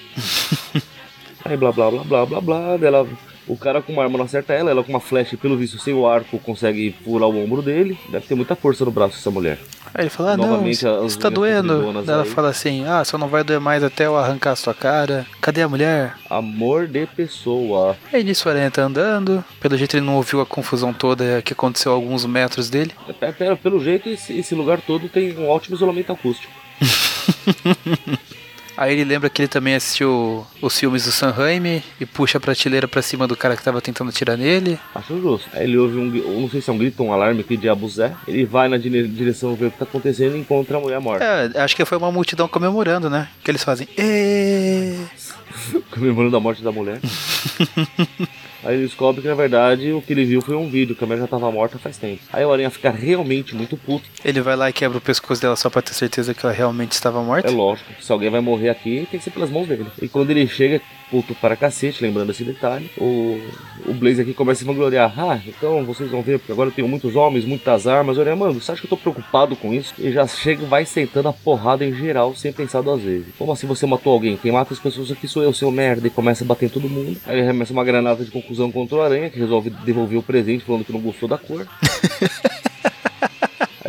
[1.46, 2.78] Aí blá blá blá blá blá blá.
[2.82, 3.08] Ela,
[3.48, 5.94] o cara com uma arma não acerta ela, ela com uma flecha, pelo visto, sem
[5.94, 7.98] o arco, consegue furar o ombro dele.
[8.10, 9.60] Deve ter muita força no braço essa mulher.
[9.94, 10.88] Aí ele fala, ah não, isso,
[11.20, 12.04] tá doendo.
[12.08, 12.30] Ela aí.
[12.30, 15.26] fala assim, ah, só não vai doer mais até eu arrancar a sua cara.
[15.40, 16.16] Cadê a mulher?
[16.30, 17.96] Amor de pessoa.
[18.12, 19.44] Aí nisso o Aranha tá andando.
[19.60, 22.92] Pelo jeito ele não ouviu a confusão toda que aconteceu a alguns metros dele.
[23.38, 26.52] Pera, pelo jeito esse, esse lugar todo tem um ótimo isolamento acústico.
[28.76, 32.42] Aí ele lembra que ele também assistiu os filmes do Sam Raimi e puxa a
[32.42, 34.80] prateleira pra cima do cara que tava tentando atirar nele.
[34.96, 35.48] Acho justo.
[35.54, 38.14] Aí ele ouve um, não sei se é um grito, um alarme que diabos é.
[38.28, 41.24] Ele vai na direção ver o que tá acontecendo e encontra a mulher morta.
[41.24, 43.30] É, acho que foi uma multidão comemorando, né?
[43.44, 43.88] Que eles fazem.
[45.92, 47.00] comemorando a morte da mulher.
[48.64, 51.08] Aí ele descobre que na verdade o que ele viu foi um vídeo, que a
[51.08, 52.22] mulher já tava morta faz tempo.
[52.32, 54.06] Aí o Aranha fica realmente muito puto.
[54.24, 56.94] Ele vai lá e quebra o pescoço dela só pra ter certeza que ela realmente
[56.94, 57.48] estava morta?
[57.48, 59.86] É lógico, se alguém vai morrer aqui, tem que ser pelas mãos dele.
[60.02, 60.82] E quando ele chega,
[61.14, 63.40] puto para cacete, lembrando esse detalhe, o,
[63.86, 65.14] o Blaze aqui começa a vangloriar.
[65.16, 68.18] Ah, então vocês vão ver, porque agora eu tenho muitos homens, muitas armas.
[68.18, 69.94] Olha, mano, você acha que eu tô preocupado com isso?
[70.00, 73.28] E já chega e vai sentando a porrada em geral, sem pensar duas vezes.
[73.38, 74.38] Como assim você matou alguém?
[74.38, 76.08] Quem mata as pessoas aqui sou eu, seu merda.
[76.08, 77.16] E começa a bater em todo mundo.
[77.28, 80.66] Aí ele remessa uma granada de conclusão contra o Aranha, que resolve devolver o presente,
[80.66, 81.68] falando que não gostou da cor.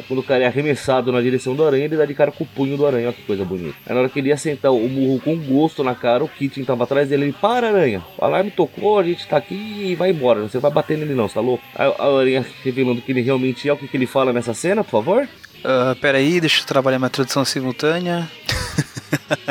[0.05, 2.45] Aí quando o cara é arremessado na direção do aranha, ele dá de cara com
[2.45, 3.75] o punho do aranha, olha que coisa bonita.
[3.87, 6.65] Aí na hora que ele ia sentar o murro com gosto na cara, o Kitten
[6.65, 10.11] tava atrás dele, ele, para aranha, o alarme tocou, a gente tá aqui e vai
[10.11, 11.65] embora, você vai bater nele não, tá louco?
[11.75, 14.85] Aí a aranha revelando que ele realmente é, o que, que ele fala nessa cena,
[14.85, 15.29] por favor?
[15.65, 18.29] Uh, peraí, deixa eu trabalhar minha tradução simultânea.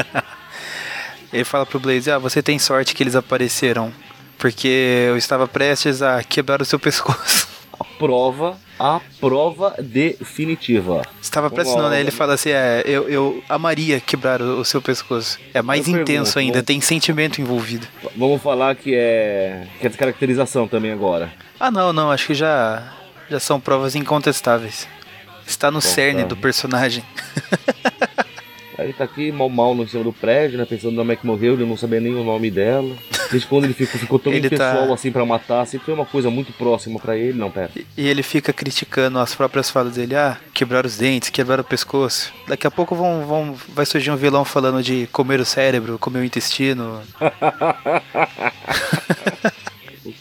[1.33, 3.91] ele fala pro Blaze, ah, você tem sorte que eles apareceram,
[4.37, 7.52] porque eu estava prestes a quebrar o seu pescoço.
[7.97, 11.03] Prova a prova definitiva.
[11.21, 11.99] Estava pressionando, né?
[11.99, 15.39] Ele fala assim: é, eu, eu amaria quebrar o, o seu pescoço.
[15.53, 16.65] É mais eu intenso pergunto, ainda, vamos...
[16.65, 17.87] tem sentimento envolvido.
[18.15, 21.31] Vamos falar que é, que é descaracterização também agora.
[21.59, 22.93] Ah, não, não, acho que já,
[23.29, 24.87] já são provas incontestáveis.
[25.45, 26.27] Está no Bom, cerne tá.
[26.27, 27.03] do personagem.
[28.83, 30.65] Aí ele tá aqui mal mal no cima do prédio, né?
[30.65, 32.93] Pensando na Mac morreu, ele não sabia nem o nome dela.
[33.31, 34.93] Desde quando ele ficou, ficou tão ele impessoal tá...
[34.93, 37.71] assim para matar, sempre foi uma coisa muito próxima para ele, não, pera.
[37.97, 42.33] E ele fica criticando as próprias falas dele, ah, quebrar os dentes, quebrar o pescoço.
[42.45, 46.19] Daqui a pouco vão, vão, vai surgir um vilão falando de comer o cérebro, comer
[46.19, 47.01] o intestino.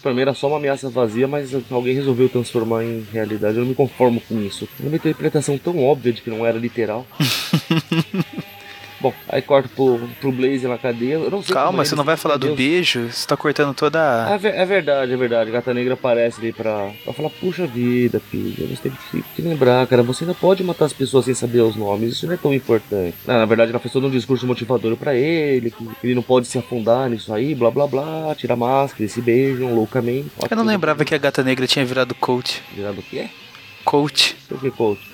[0.01, 3.57] Pra mim era só uma ameaça vazia, mas alguém resolveu transformar em realidade.
[3.57, 4.69] Eu não me conformo com isso.
[4.81, 7.07] Uma interpretação tão óbvia de que não era literal.
[9.03, 11.15] Bom, aí corta pro, pro Blaze na cadeia.
[11.15, 13.09] Eu não sei Calma, você não vai falar do beijo?
[13.11, 14.39] Você tá cortando toda a.
[14.41, 15.51] É, é verdade, é verdade.
[15.51, 19.85] Gata Negra aparece ali pra, pra falar: Puxa vida, filho, você tem que, que lembrar,
[19.89, 20.05] cara.
[20.05, 22.13] Você ainda pode matar as pessoas sem saber os nomes.
[22.13, 23.17] Isso não é tão importante.
[23.27, 26.47] Não, na verdade, ela fez todo um discurso motivador pra ele: que ele não pode
[26.47, 28.35] se afundar nisso aí, blá blá blá.
[28.37, 30.29] Tira a máscara, eles se beijam loucamente.
[30.49, 32.63] Eu não lembrava que a Gata Negra tinha virado coach.
[32.73, 33.29] Virado o quê?
[33.85, 34.37] Coach.
[34.49, 35.12] O que coach?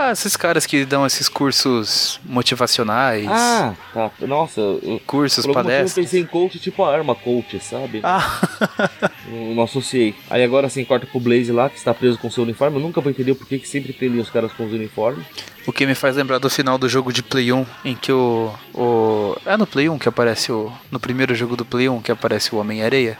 [0.00, 3.26] Ah, esses caras que dão esses cursos motivacionais.
[3.28, 4.12] Ah, tá.
[4.20, 4.62] Nossa.
[5.04, 5.96] Cursos, palestras.
[5.96, 8.00] Eu pensei em coach tipo a arma coach, sabe?
[8.04, 8.40] Ah.
[9.26, 10.14] não associei.
[10.30, 12.76] Aí agora assim, corta pro Blaze lá, que está preso com seu uniforme.
[12.76, 15.26] Eu nunca vou entender por que, sempre prendem os caras com os uniformes.
[15.66, 18.54] O que me faz lembrar do final do jogo de Play 1, em que o.
[18.72, 20.72] o é no Play 1 que aparece o.
[20.92, 23.18] No primeiro jogo do Play 1 que aparece o Homem-Areia.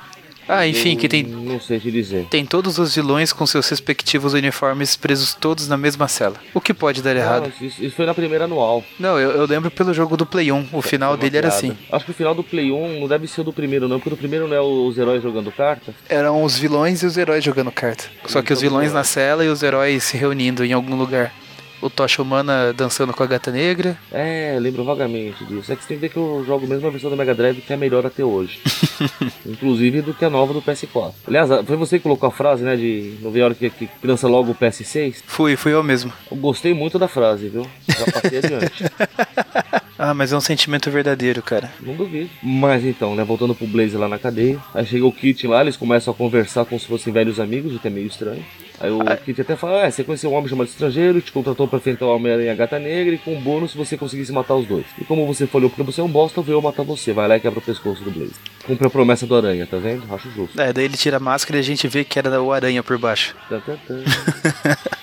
[0.48, 1.22] Ah, enfim, que tem.
[1.22, 2.26] Não sei te dizer.
[2.30, 6.36] Tem todos os vilões com seus respectivos uniformes presos todos na mesma cela.
[6.54, 7.52] O que pode dar errado?
[7.60, 8.82] Isso, isso, foi na primeira anual.
[8.98, 10.68] Não, eu, eu, lembro pelo jogo do Play 1.
[10.72, 11.76] O final dele era assim.
[11.92, 14.08] Acho que o final do Play 1 não deve ser o do primeiro, não, porque
[14.08, 15.94] o do primeiro não é os heróis jogando carta.
[16.08, 18.04] Eram os vilões e os heróis jogando carta.
[18.26, 21.32] Só que os então, vilões na cela e os heróis se reunindo em algum lugar
[21.80, 23.96] o Tocha Humana dançando com a gata negra.
[24.10, 25.72] É, lembro vagamente disso.
[25.72, 27.60] É que você tem que ver que eu jogo mesmo a versão do Mega Drive
[27.60, 28.60] que é melhor até hoje.
[29.46, 31.12] Inclusive do que a nova do PS4.
[31.26, 32.76] Aliás, foi você que colocou a frase, né?
[32.76, 35.22] De não ver a hora que, que lança logo o PS6?
[35.26, 36.12] Fui, fui eu mesmo.
[36.30, 37.66] Eu gostei muito da frase, viu?
[37.88, 38.84] Já passei adiante.
[40.00, 41.72] Ah, mas é um sentimento verdadeiro, cara.
[41.80, 42.30] Não duvido.
[42.40, 44.56] Mas então, né, voltando pro Blaze lá na cadeia.
[44.72, 47.80] Aí chega o Kit lá, eles começam a conversar como se fossem velhos amigos, o
[47.80, 48.44] que é meio estranho.
[48.80, 49.16] Aí o ah.
[49.16, 52.14] Kit até fala: ah, você conheceu um homem chamado estrangeiro, te contratou pra enfrentar o
[52.14, 54.86] Homem-Aranha Gata Negra e com um bônus você conseguisse matar os dois.
[54.98, 57.12] E como você falhou porque você é um bosta, eu matar você.
[57.12, 58.34] Vai lá e quebra o pescoço do Blaze.
[58.64, 60.02] Cumpre a promessa do Aranha, tá vendo?
[60.12, 60.60] Acho justo.
[60.60, 62.98] É, daí ele tira a máscara e a gente vê que era o Aranha por
[62.98, 63.34] baixo.
[63.48, 64.98] Tá, tá, tá.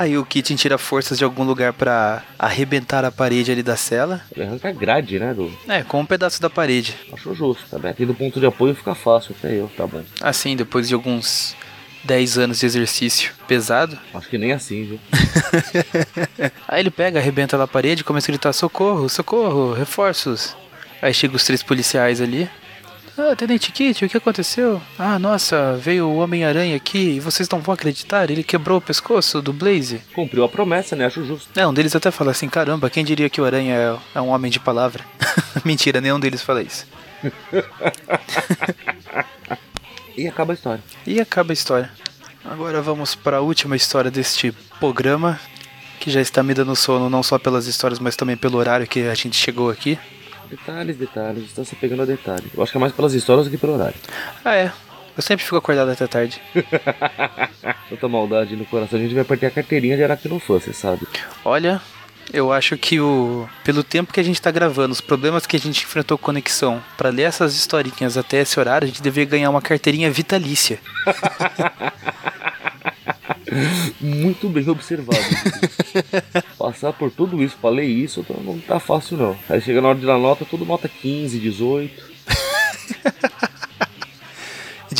[0.00, 4.22] Aí o Kitten tira forças de algum lugar pra arrebentar a parede ali da cela.
[4.34, 5.34] Ele arranca a grade, né?
[5.34, 5.52] Do...
[5.68, 6.96] É, com um pedaço da parede.
[7.12, 7.92] Acho justo, tá bem?
[7.92, 10.02] Tendo ponto de apoio fica fácil, até eu, tá bom.
[10.22, 11.54] Assim, depois de alguns
[12.04, 13.98] 10 anos de exercício pesado.
[14.14, 15.00] Acho que nem assim, viu?
[16.66, 20.56] Aí ele pega, arrebenta lá a parede, começa a gritar: socorro, socorro, reforços.
[21.02, 22.48] Aí chegam os três policiais ali.
[23.18, 24.80] Ah, Tenente Kit, o que aconteceu?
[24.98, 29.42] Ah, nossa, veio o Homem-Aranha aqui e vocês não vão acreditar, ele quebrou o pescoço
[29.42, 30.00] do Blaze.
[30.14, 31.04] Cumpriu a promessa, né?
[31.04, 31.48] Acho justo.
[31.58, 34.28] É, um deles até fala assim: caramba, quem diria que o Aranha é, é um
[34.28, 35.04] homem de palavra?
[35.64, 36.86] Mentira, nenhum deles fala isso.
[40.20, 40.84] E acaba a história.
[41.06, 41.90] E acaba a história.
[42.44, 45.40] Agora vamos para a última história deste programa,
[45.98, 49.00] que já está me dando sono não só pelas histórias, mas também pelo horário que
[49.08, 49.98] a gente chegou aqui.
[50.50, 52.44] Detalhes, detalhes, está se pegando a detalhe.
[52.54, 53.94] Eu acho que é mais pelas histórias do que pelo horário.
[54.44, 54.70] Ah, é.
[55.16, 56.38] Eu sempre fico acordado até tarde.
[57.88, 61.06] Tanta maldade no coração, a gente vai partir a carteirinha de Aracnofã, você sabe.
[61.42, 61.80] Olha,
[62.32, 65.60] eu acho que o pelo tempo que a gente tá gravando, os problemas que a
[65.60, 69.50] gente enfrentou com conexão, para ler essas historinhas até esse horário, a gente deveria ganhar
[69.50, 70.78] uma carteirinha vitalícia.
[74.00, 75.18] Muito bem observado.
[76.56, 79.36] Passar por tudo isso pra ler isso então não tá fácil não.
[79.48, 82.10] Aí chega na hora de dar nota, tudo nota 15, 18.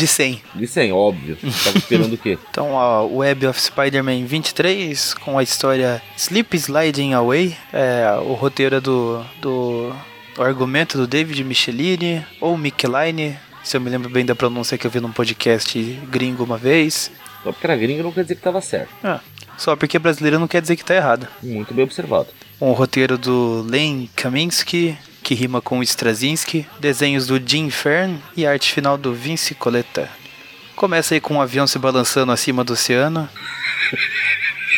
[0.01, 0.43] De 100.
[0.55, 1.37] De 100, óbvio.
[1.63, 2.39] Tava esperando o quê?
[2.51, 8.77] Então, a Web of Spider-Man 23, com a história Sleep Sliding Away, é, o roteiro
[8.77, 9.93] é do, do
[10.39, 14.87] o argumento do David Michelini, ou Micheline, se eu me lembro bem da pronúncia que
[14.87, 15.79] eu vi num podcast
[16.11, 17.11] gringo uma vez.
[17.45, 18.89] Só porque era gringo não quer dizer que tava certo.
[19.05, 19.21] Ah,
[19.59, 21.29] só porque brasileiro não quer dizer que tá errado.
[21.43, 22.29] Muito bem observado.
[22.59, 24.97] Um roteiro do Len Kaminsky,
[25.31, 30.11] que rima com Straczynski, desenhos do Jim Fern e arte final do Vince Coletta.
[30.75, 33.31] Começa aí com um avião se balançando acima do oceano.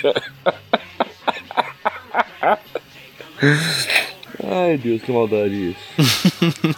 [4.45, 5.81] Ai Deus, que maldade isso.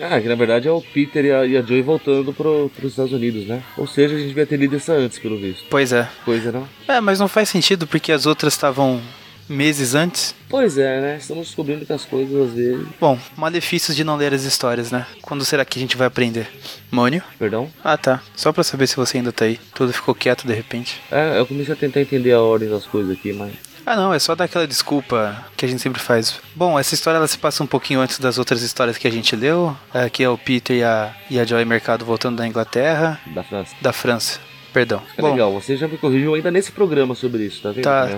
[0.00, 2.92] ah, que na verdade é o Peter e a, e a Joey voltando pro, pros
[2.92, 3.62] Estados Unidos, né?
[3.76, 5.66] Ou seja, a gente devia ter lido essa antes, pelo visto.
[5.68, 6.08] Pois é.
[6.24, 6.66] Coisa, não?
[6.88, 9.02] É, mas não faz sentido porque as outras estavam
[9.50, 10.34] meses antes.
[10.48, 11.16] Pois é, né?
[11.18, 12.86] Estamos descobrindo que as coisas às vezes.
[13.00, 15.06] Bom, malefícios de não ler as histórias, né?
[15.20, 16.48] Quando será que a gente vai aprender?
[16.90, 17.22] Mônio?
[17.38, 17.70] Perdão?
[17.84, 18.22] Ah, tá.
[18.34, 19.58] Só pra saber se você ainda tá aí.
[19.74, 21.00] Tudo ficou quieto de repente.
[21.10, 23.52] É, eu comecei a tentar entender a ordem das coisas aqui, mas.
[23.84, 26.38] Ah, não, é só dar aquela desculpa que a gente sempre faz.
[26.54, 29.34] Bom, essa história ela se passa um pouquinho antes das outras histórias que a gente
[29.34, 29.76] leu.
[29.92, 33.18] Aqui é o Peter e a, e a Joy Mercado voltando da Inglaterra.
[33.34, 33.76] Da França.
[33.80, 34.49] Da França.
[34.72, 35.02] Perdão.
[35.16, 37.84] É legal, você já me corrigiu ainda nesse programa sobre isso, tá vendo?
[37.84, 38.08] Tá.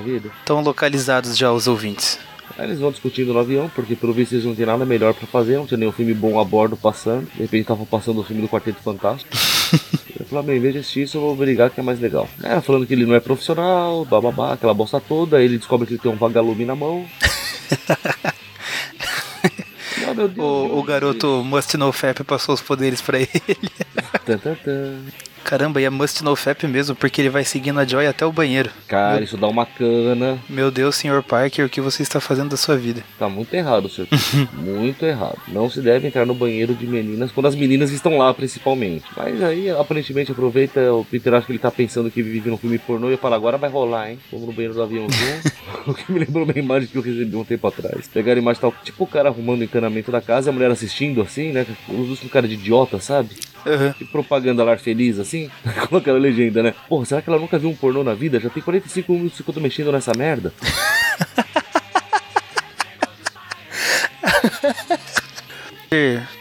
[0.41, 2.19] Estão localizados já os ouvintes.
[2.59, 5.27] Aí eles vão discutindo no avião, porque pelo visto eles não tem nada melhor pra
[5.27, 7.27] fazer, não tinha nenhum filme bom a bordo passando.
[7.35, 9.31] De repente estavam passando o filme do Quarteto Fantástico.
[10.21, 12.29] Eu falei, bem, em vez de assistir isso, eu vou brigar que é mais legal.
[12.43, 15.95] Ela falando que ele não é profissional, bababá, aquela bosta toda, aí ele descobre que
[15.95, 17.05] ele tem um vagalume na mão.
[20.05, 23.31] Ah, Deus, O, meu o garoto Must No Fap passou os poderes pra ele.
[25.45, 28.33] Caramba, e é Must No Fap mesmo, porque ele vai seguindo a Joy até o
[28.33, 28.71] banheiro.
[28.87, 30.39] Cara, isso dá uma cana.
[30.49, 31.23] Meu Deus, Sr.
[31.23, 33.03] Parker, o que você está fazendo da sua vida?
[33.19, 34.09] Tá muito errado, senhor.
[34.55, 35.39] muito errado.
[35.49, 39.05] Não se deve entrar no banheiro de meninas quando as meninas estão lá, principalmente.
[39.17, 40.93] Mas aí, aparentemente, aproveita.
[40.95, 43.59] O Peter acha que ele tá pensando que vive num filme pornô e fala, agora
[43.59, 44.19] vai rolar, hein?
[44.31, 45.53] Vamos no banheiro do avião junto.
[45.91, 48.09] o que me lembrou uma imagem que eu recebi um tempo atrás.
[48.09, 50.71] Pegaram a imagem tal, tipo o cara arrumando o encanamento da casa e a mulher
[50.71, 51.67] assistindo assim, né?
[51.89, 53.31] Os com cara de idiota, sabe?
[53.67, 53.93] Aham.
[53.93, 55.51] Que propaganda lar feliz assim.
[55.89, 56.75] Colocaram a legenda, né?
[56.89, 58.41] Porra, será que ela nunca viu um pornô na vida?
[58.41, 60.53] Já tem 45 minutos que eu tô mexendo nessa merda.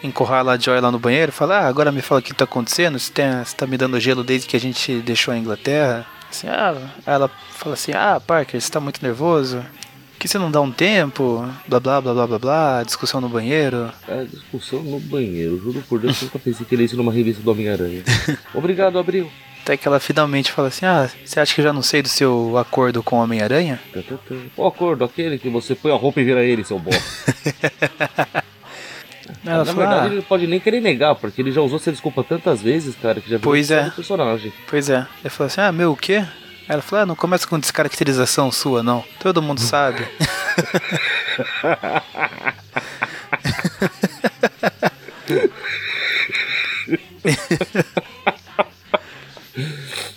[0.03, 2.97] Encurrala a Joy lá no banheiro, fala: Ah, agora me fala o que tá acontecendo.
[2.97, 6.05] Você, tem, você tá me dando gelo desde que a gente deixou a Inglaterra.
[6.29, 9.63] Assim, ah, aí ela fala assim: Ah, Parker, você tá muito nervoso.
[10.21, 13.91] Que você não dá um tempo, blá blá blá blá blá blá, discussão no banheiro.
[14.07, 15.57] É, discussão no banheiro.
[15.59, 18.03] Juro por Deus eu nunca pensei que ele isso numa revista do Homem-Aranha.
[18.53, 19.31] Obrigado, Abril.
[19.63, 22.07] Até que ela finalmente fala assim: Ah, você acha que eu já não sei do
[22.07, 23.79] seu acordo com o Homem-Aranha?
[24.55, 27.01] O acordo, aquele que você põe a roupa e vira ele, seu bosta.
[29.43, 31.91] Ela Na fala, verdade, "Ah, ele pode nem querer negar, porque ele já usou essa
[31.91, 33.89] desculpa tantas vezes, cara, que já virou Pois é.
[33.89, 34.53] personagem.
[34.69, 35.07] Pois é.
[35.21, 36.23] Ele falou assim: Ah, meu, o quê?
[36.71, 39.03] Ela falou: Ah, não começa com descaracterização sua, não.
[39.19, 40.07] Todo mundo sabe.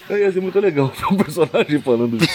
[0.09, 2.31] Ia ser muito legal ver um personagem falando isso.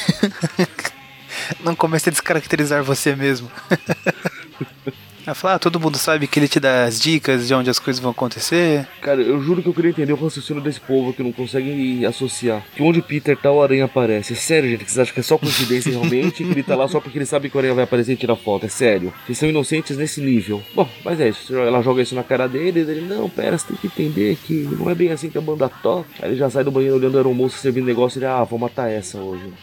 [1.63, 3.49] Não comece a descaracterizar você mesmo.
[5.25, 7.79] Ela fala, ah, todo mundo sabe que ele te dá as dicas de onde as
[7.79, 8.87] coisas vão acontecer.
[9.01, 12.63] Cara, eu juro que eu queria entender o raciocínio desse povo que não consegue associar.
[12.75, 14.33] Que onde Peter tá, o Aranha aparece.
[14.33, 16.43] É sério, gente, que vocês acham que é só coincidência realmente?
[16.43, 18.35] que ele tá lá só porque ele sabe que o Aranha vai aparecer e tirar
[18.35, 18.65] foto.
[18.65, 19.13] É sério.
[19.25, 20.63] Vocês são inocentes nesse nível.
[20.73, 21.55] Bom, mas é isso.
[21.55, 24.53] Ela joga isso na cara dele e ele, não, pera, você tem que entender que
[24.53, 26.07] não é bem assim que a banda toca.
[26.21, 28.57] Aí ele já sai do banheiro olhando o aeromoço servindo negócio e ele, ah, vou
[28.57, 29.53] matar essa hoje.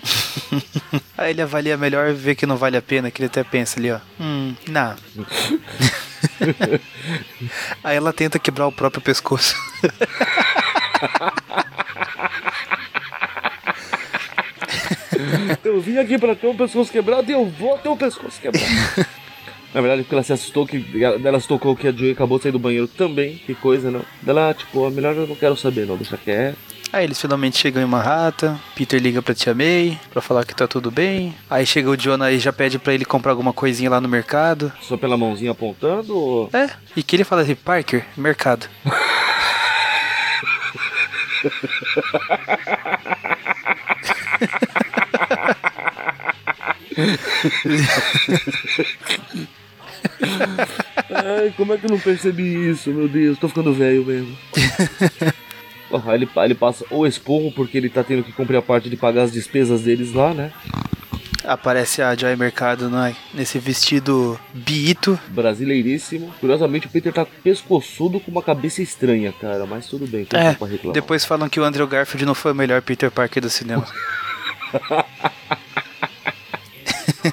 [1.17, 3.91] Aí ele avalia melhor ver que não vale a pena, que ele até pensa ali,
[3.91, 3.99] ó.
[4.21, 4.95] Hum, não.
[7.83, 9.57] Aí ela tenta quebrar o próprio pescoço.
[15.65, 18.67] eu vim aqui pra ter um pescoço quebrado e eu vou ter um pescoço quebrado.
[19.75, 20.85] Na verdade, porque ela se assustou que.
[21.03, 23.37] Ela se tocou que a Joey acabou de sair do banheiro também.
[23.45, 24.03] Que coisa, não?
[24.27, 26.57] Ela, tipo, melhor eu não quero saber, não, deixa quieto.
[26.93, 30.67] Aí eles finalmente chegam em Manhattan, Peter liga pra Tia May pra falar que tá
[30.67, 31.35] tudo bem.
[31.51, 34.73] Aí chega o Jonah e já pede pra ele comprar alguma coisinha lá no mercado.
[34.81, 36.17] Só pela mãozinha apontando?
[36.17, 36.51] Ou...
[36.53, 38.69] É, e que ele fala assim, Parker, mercado.
[51.11, 53.39] Ai, como é que eu não percebi isso, meu Deus?
[53.39, 54.37] Tô ficando velho mesmo.
[56.13, 59.23] Ele, ele passa o esporro porque ele tá tendo que cumprir a parte de pagar
[59.23, 60.53] as despesas deles lá, né?
[61.45, 63.15] Aparece a Joy Mercado né?
[63.33, 65.17] nesse vestido biito.
[65.29, 66.35] Brasileiríssimo.
[66.41, 69.65] Curiosamente, o Peter tá pescoçudo com uma cabeça estranha, cara.
[69.65, 70.93] Mas tudo bem, é, pra reclamar.
[70.93, 73.87] Depois falam que o Andrew Garfield não foi o melhor Peter Parker do cinema.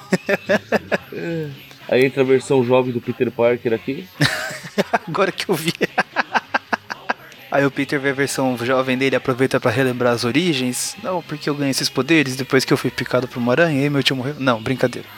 [1.88, 4.08] Aí entra a versão jovem do Peter Parker aqui.
[5.06, 5.72] Agora que eu vi.
[7.54, 10.96] Aí o Peter vê a versão jovem dele aproveita para relembrar as origens.
[11.00, 13.88] Não, porque eu ganhei esses poderes depois que eu fui picado por uma aranha e
[13.88, 14.34] meu tio morreu.
[14.40, 15.06] Não, brincadeira.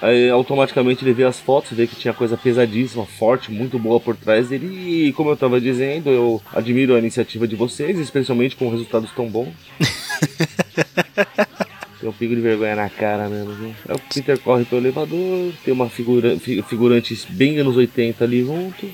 [0.00, 4.14] Aí automaticamente ele vê as fotos, vê que tinha coisa pesadíssima, forte, muito boa por
[4.14, 5.08] trás dele.
[5.08, 9.28] E como eu tava dizendo, eu admiro a iniciativa de vocês, especialmente com resultados tão
[9.28, 9.52] bons.
[11.98, 13.74] Tem um pico de vergonha na cara mesmo, viu?
[13.88, 18.88] Aí o Peter corre pelo elevador, tem uma figura, figurante bem anos 80 ali junto.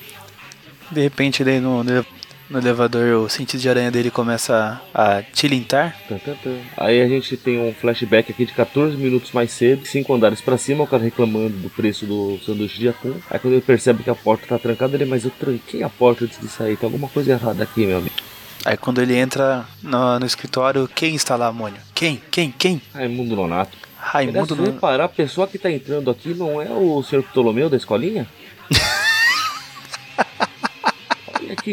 [0.91, 1.85] De repente, daí no,
[2.51, 5.97] no elevador, o sentido de aranha dele começa a, tilintar.
[6.77, 10.57] Aí a gente tem um flashback aqui de 14 minutos mais cedo, 5 andares para
[10.57, 13.15] cima, o cara reclamando do preço do sanduíche de atum.
[13.31, 16.25] Aí quando ele percebe que a porta tá trancada, ele, mas eu tranquei a porta
[16.25, 18.15] antes de sair, tem alguma coisa errada aqui, meu amigo.
[18.65, 21.81] Aí quando ele entra no, no escritório, quem está lá, Mônio?
[21.95, 22.21] Quem?
[22.31, 22.51] Quem?
[22.51, 22.81] Quem?
[22.95, 23.77] Raimundo Nonato.
[23.99, 24.75] Raimundo Nonato.
[24.75, 28.27] reparar, a pessoa que tá entrando aqui não é o senhor Ptolomeu da escolinha?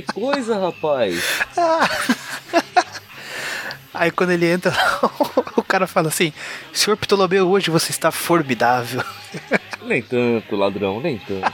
[0.02, 1.24] que coisa, rapaz!
[3.94, 4.74] Aí quando ele entra,
[5.56, 6.34] o cara fala assim:
[6.74, 9.02] Senhor Ptolomeu, hoje você está formidável.
[9.84, 11.54] Nem tanto, ladrão, nem tanto.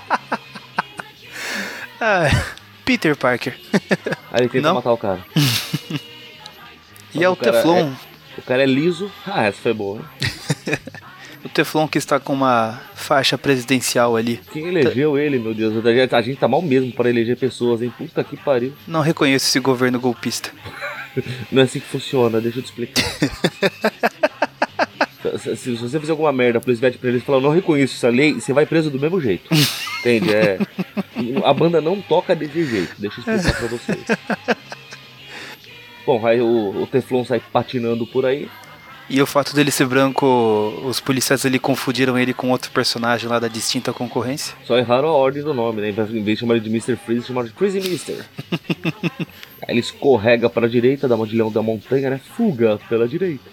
[2.00, 2.30] ah,
[2.86, 3.60] Peter Parker.
[4.32, 4.76] Aí ele tenta Não?
[4.76, 5.24] matar o cara.
[7.14, 7.90] e é o, o Teflon.
[7.90, 7.94] É,
[8.40, 9.12] o cara é liso.
[9.28, 10.02] Ah, essa foi boa.
[11.44, 14.40] O Teflon que está com uma faixa presidencial ali.
[14.52, 15.74] Quem elegeu ele, meu Deus?
[15.86, 17.94] A gente tá mal mesmo para eleger pessoas, hein?
[17.98, 18.74] Puta que pariu.
[18.88, 20.52] Não reconheço esse governo golpista.
[21.52, 23.04] Não é assim que funciona, deixa eu te explicar.
[25.40, 27.96] se, se, você fizer alguma merda, a polícia vai pra eles e falar, não reconheço
[27.96, 29.50] essa lei, você vai preso do mesmo jeito.
[30.00, 30.34] Entende?
[30.34, 30.58] É,
[31.44, 34.06] a banda não toca desse jeito, deixa eu explicar pra vocês.
[36.06, 38.50] Bom, aí o, o Teflon sai patinando por aí.
[39.14, 40.26] E o fato dele ser branco,
[40.86, 44.56] os policiais ali confundiram ele com outro personagem lá da distinta concorrência.
[44.66, 45.90] Só erraram a ordem do nome, né?
[45.90, 46.96] Em vez de chamar ele de Mr.
[46.96, 48.26] Freeze, chamaram de Crazy Mister.
[49.68, 52.22] Aí ele escorrega para a direita, dá uma de leão da montanha, né?
[52.38, 53.44] Fuga pela direita.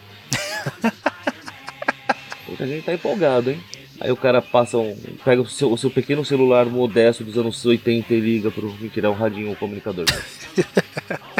[2.46, 3.59] Muita gente tá empolgado, hein?
[4.00, 4.96] Aí o cara passa um.
[5.24, 8.72] pega o seu, o seu pequeno celular modesto dos anos 80 e liga pro.
[8.80, 10.06] Mentira, é um radinho, um comunicador.
[10.09, 10.64] Né?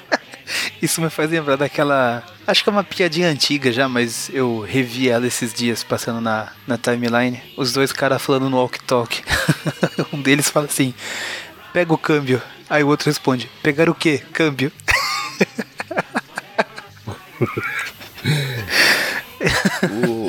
[0.81, 2.23] Isso me faz lembrar daquela.
[2.47, 6.53] Acho que é uma piadinha antiga já, mas eu revi ela esses dias passando na,
[6.67, 7.43] na timeline.
[7.57, 9.23] Os dois caras falando no walk-talk.
[10.13, 10.95] um deles fala assim:
[11.73, 12.41] pega o câmbio.
[12.71, 14.23] Aí o outro responde: pegar o quê?
[14.33, 14.71] Câmbio.
[20.07, 20.28] o,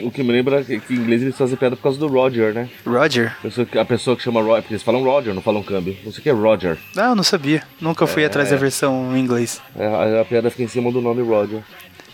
[0.00, 2.52] o, que me lembra é que em inglês eles fazem piada por causa do Roger,
[2.52, 2.68] né?
[2.86, 3.36] Roger?
[3.80, 5.96] A pessoa, que chama Roger, porque eles falam Roger, não falam câmbio.
[6.04, 6.78] Você que é Roger.
[6.96, 7.62] Ah, não sabia.
[7.80, 9.60] Nunca fui é, atrás da versão em inglês.
[9.76, 11.62] É, a, a, piada fica em cima do nome Roger.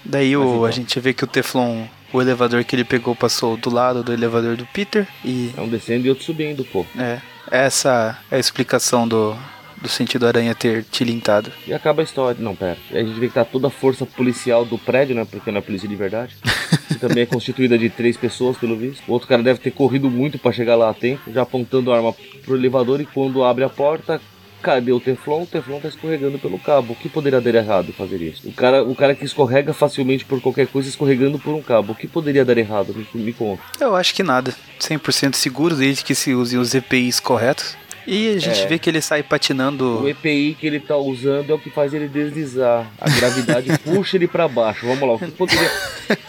[0.04, 0.64] Daí o, então.
[0.64, 4.12] a gente vê que o Teflon, o elevador que ele pegou, passou do lado do
[4.12, 5.52] elevador do Peter e.
[5.56, 6.86] É um descendo e outro subindo, pô.
[6.98, 7.20] É.
[7.50, 9.36] Essa é a explicação do,
[9.80, 11.50] do sentido aranha ter tilintado.
[11.66, 12.40] E acaba a história.
[12.40, 12.78] Não, pera.
[12.92, 15.26] A gente vê que tá toda a força policial do prédio, né?
[15.28, 16.36] Porque não é polícia de verdade.
[17.00, 19.02] também é constituída de três pessoas, pelo visto.
[19.08, 21.96] O outro cara deve ter corrido muito para chegar lá a tempo, já apontando a
[21.96, 24.20] arma pro elevador e quando abre a porta,
[24.62, 25.42] Cadê o Teflon?
[25.42, 26.92] O Teflon tá escorregando pelo cabo.
[26.92, 28.46] O que poderia dar errado fazer isso?
[28.46, 31.92] O cara, o cara que escorrega facilmente por qualquer coisa escorregando por um cabo.
[31.92, 32.94] O que poderia dar errado?
[32.94, 33.62] Me, me conta.
[33.80, 34.54] Eu acho que nada.
[34.78, 37.76] 100% seguro desde que se usem os EPIs corretos.
[38.06, 38.66] E a gente É.
[38.66, 40.02] vê que ele sai patinando.
[40.02, 42.90] O EPI que ele tá usando é o que faz ele deslizar.
[43.00, 44.86] A gravidade puxa ele pra baixo.
[44.86, 45.70] Vamos lá, o que poderia.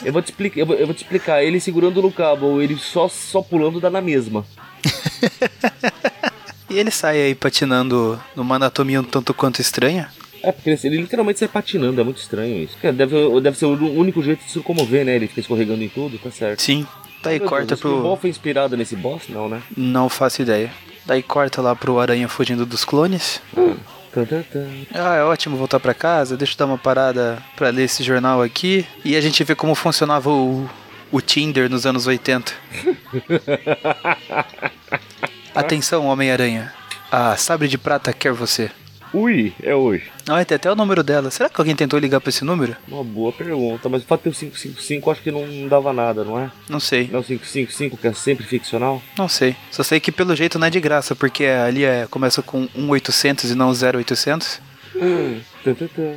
[0.03, 1.43] Eu vou te explicar, eu vou, eu vou te explicar.
[1.43, 4.45] Ele segurando no cabo ou ele só, só pulando dá na mesma.
[6.69, 10.09] E ele sai aí patinando numa anatomia um tanto quanto estranha.
[10.41, 12.77] É, porque ele, literalmente sai patinando, é muito estranho isso.
[12.93, 15.17] Deve, deve ser o único jeito de se locomover, né?
[15.17, 16.61] Ele fica escorregando em tudo, tá certo.
[16.61, 16.87] Sim.
[17.21, 18.21] Daí Meu corta Deus, esse futebol pro.
[18.21, 19.23] foi inspirado nesse boss?
[19.27, 19.61] Não, né?
[19.75, 20.71] Não faço ideia.
[21.05, 23.41] Daí corta lá pro Aranha fugindo dos clones.
[24.13, 24.27] Tan.
[24.93, 26.35] Ah, é ótimo voltar pra casa.
[26.35, 28.85] Deixa eu dar uma parada pra ler esse jornal aqui.
[29.05, 30.69] E a gente vê como funcionava o,
[31.11, 32.51] o Tinder nos anos 80.
[35.55, 36.73] Atenção, Homem-Aranha.
[37.11, 38.69] A Sabre de Prata quer você.
[39.13, 40.09] Ui, é hoje.
[40.27, 41.29] Ah, tem até o número dela.
[41.29, 42.75] Será que alguém tentou ligar pra esse número?
[42.87, 46.23] Uma boa pergunta, mas o fato de ter o 555 acho que não dava nada,
[46.23, 46.49] não é?
[46.69, 47.09] Não sei.
[47.11, 49.01] Não é o 555 que é sempre ficcional?
[49.17, 49.55] Não sei.
[49.69, 53.51] Só sei que pelo jeito não é de graça, porque ali é, começa com 1800
[53.51, 54.61] e não 0800.
[54.93, 56.15] Tan, tan, tan.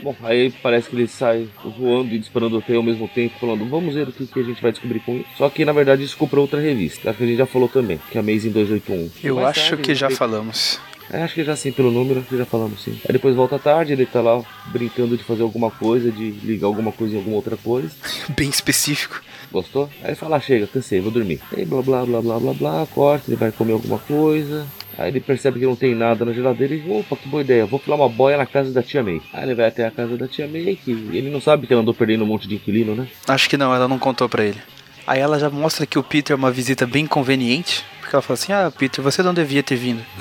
[0.00, 3.94] Bom, aí parece que ele sai voando e disparando o ao mesmo tempo, falando, vamos
[3.94, 5.28] ver o que, que a gente vai descobrir com isso.
[5.36, 7.98] Só que na verdade isso comprou outra revista, acho que a gente já falou também,
[8.10, 9.10] que é Amazing 281.
[9.22, 10.80] Eu Mais acho tarde, que já falamos.
[11.10, 12.92] É, acho que já sim, pelo número, acho que já falamos sim.
[13.08, 16.66] Aí depois volta à tarde, ele tá lá brincando de fazer alguma coisa, de ligar
[16.66, 17.90] alguma coisa em alguma outra coisa.
[18.36, 19.22] Bem específico.
[19.50, 19.88] Gostou?
[20.02, 21.40] Aí ele fala, ah, chega, cansei, vou dormir.
[21.56, 24.66] Aí blá blá blá blá blá blá, corta, ele vai comer alguma coisa.
[24.98, 27.78] Aí ele percebe que não tem nada na geladeira e opa, que boa ideia, vou
[27.78, 29.22] filar uma boia na casa da tia May.
[29.32, 31.82] Aí ele vai até a casa da tia May, que ele não sabe que ela
[31.82, 33.06] andou perdendo um monte de inquilino, né?
[33.28, 34.60] Acho que não, ela não contou pra ele.
[35.06, 37.84] Aí ela já mostra que o Peter é uma visita bem conveniente.
[38.00, 40.04] Porque ela fala assim: Ah, Peter, você não devia ter vindo.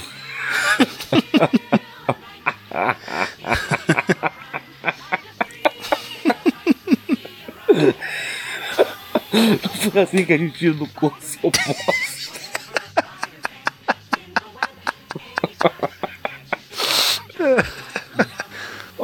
[9.92, 11.52] Foi assim que a gente tira do corpo seu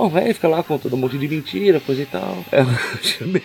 [0.10, 2.44] velho, fica lá contando um monte de mentira, coisa e tal.
[2.52, 2.68] Ela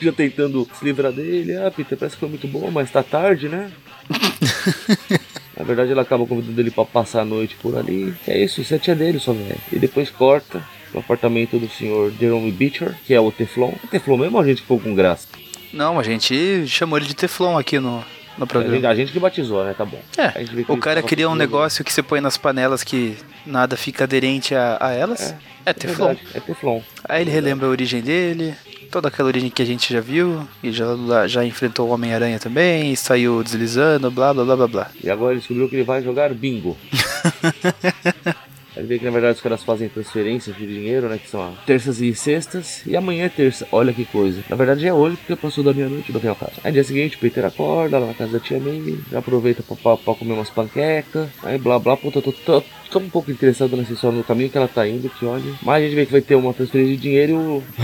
[0.01, 1.57] já tentando se livrar dele.
[1.57, 3.71] Ah, Peter, parece que foi muito bom, mas tá tarde, né?
[5.57, 8.15] Na verdade, ela acaba convidando ele pra passar a noite por ali.
[8.29, 9.59] É isso, isso é tia dele, só velho.
[9.73, 13.73] E depois corta pro apartamento do senhor Jerome Beecher, que é o Teflon.
[13.85, 15.27] É Teflon mesmo ou a gente ficou com graça?
[15.73, 18.05] Não, a gente chamou ele de Teflon aqui no,
[18.39, 18.89] no A gente, programa.
[18.89, 19.75] a gente que batizou, né?
[19.77, 20.01] Tá bom.
[20.17, 20.33] É,
[20.73, 24.79] o cara cria um negócio que você põe nas panelas que nada fica aderente a,
[24.81, 25.35] a elas.
[25.67, 26.07] É, Teflon.
[26.07, 26.81] verdade, É Teflon.
[27.09, 28.55] Aí ele relembra a origem dele,
[28.91, 30.87] toda aquela origem que a gente já viu, e já,
[31.27, 34.91] já enfrentou o Homem-Aranha também, saiu deslizando, blá blá blá blá blá.
[35.03, 36.77] E agora ele descobriu que ele vai jogar bingo.
[38.79, 41.19] Aí vê que na verdade os caras fazem transferências de dinheiro, né?
[41.19, 42.83] Que são as terças e sextas.
[42.87, 43.67] E amanhã é terça.
[43.73, 44.43] Olha que coisa.
[44.49, 46.53] Na verdade é hoje porque passou da meia-noite do real caso.
[46.63, 48.97] Aí dia seguinte o Peter acorda lá na casa da tia May.
[49.11, 51.29] Já aproveita pra, pra- pra comer umas panquecas.
[51.43, 51.97] Aí blá blá.
[51.97, 55.11] Puta, tô, tô, tô um pouco interessado nessa história no caminho que ela tá indo.
[55.11, 55.53] Que olha.
[55.63, 57.63] Mas a gente vê que vai ter uma transferência de dinheiro e o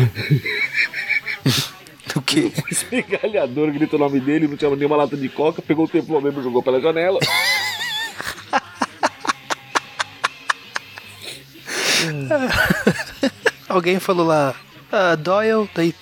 [2.17, 2.53] O que?
[2.71, 6.21] Esse galhador grita o nome dele, não tinha nenhuma lata de coca, pegou o tempo
[6.21, 7.19] mesmo e jogou pela janela.
[13.69, 14.55] Alguém falou lá,
[14.93, 15.95] ah, Doyle, daí.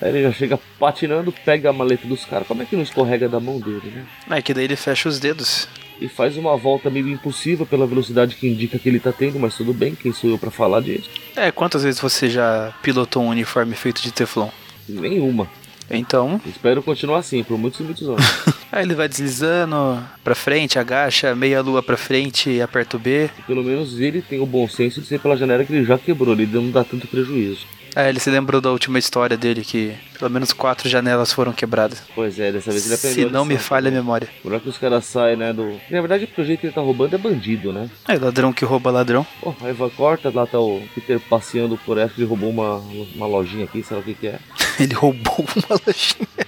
[0.00, 2.46] Aí ele já chega patinando, pega a maleta dos caras.
[2.46, 4.04] Como é que não escorrega da mão dele, né?
[4.30, 5.68] É que daí ele fecha os dedos.
[6.00, 9.56] E faz uma volta meio impossível pela velocidade que indica que ele tá tendo, mas
[9.56, 11.08] tudo bem, quem sou eu pra falar disso?
[11.36, 14.48] É, quantas vezes você já pilotou um uniforme feito de Teflon?
[14.88, 15.48] Nenhuma.
[15.88, 18.24] Então, Espero continuar assim por muitos e muitos anos.
[18.72, 23.30] aí ele vai deslizando pra frente, agacha, meia lua pra frente e aperta o B.
[23.46, 26.32] Pelo menos ele tem o bom senso de ser pela janela que ele já quebrou,
[26.32, 27.66] ele não dá tanto prejuízo.
[27.94, 32.02] Aí ele se lembrou da última história dele, que pelo menos quatro janelas foram quebradas.
[32.14, 33.28] Pois é, dessa vez ele aprendeu.
[33.28, 34.28] Se não me falha a memória.
[34.42, 35.78] Por que os caras saem, né, do...
[35.90, 37.90] Na verdade, o jeito que ele tá roubando é bandido, né?
[38.08, 39.26] É, ladrão que rouba ladrão.
[39.60, 42.76] Aí vai, corta, lá tá o Peter passeando por essa, ele roubou uma,
[43.14, 44.38] uma lojinha aqui, sei lá o que que é.
[44.80, 46.46] Ele roubou uma lojinha.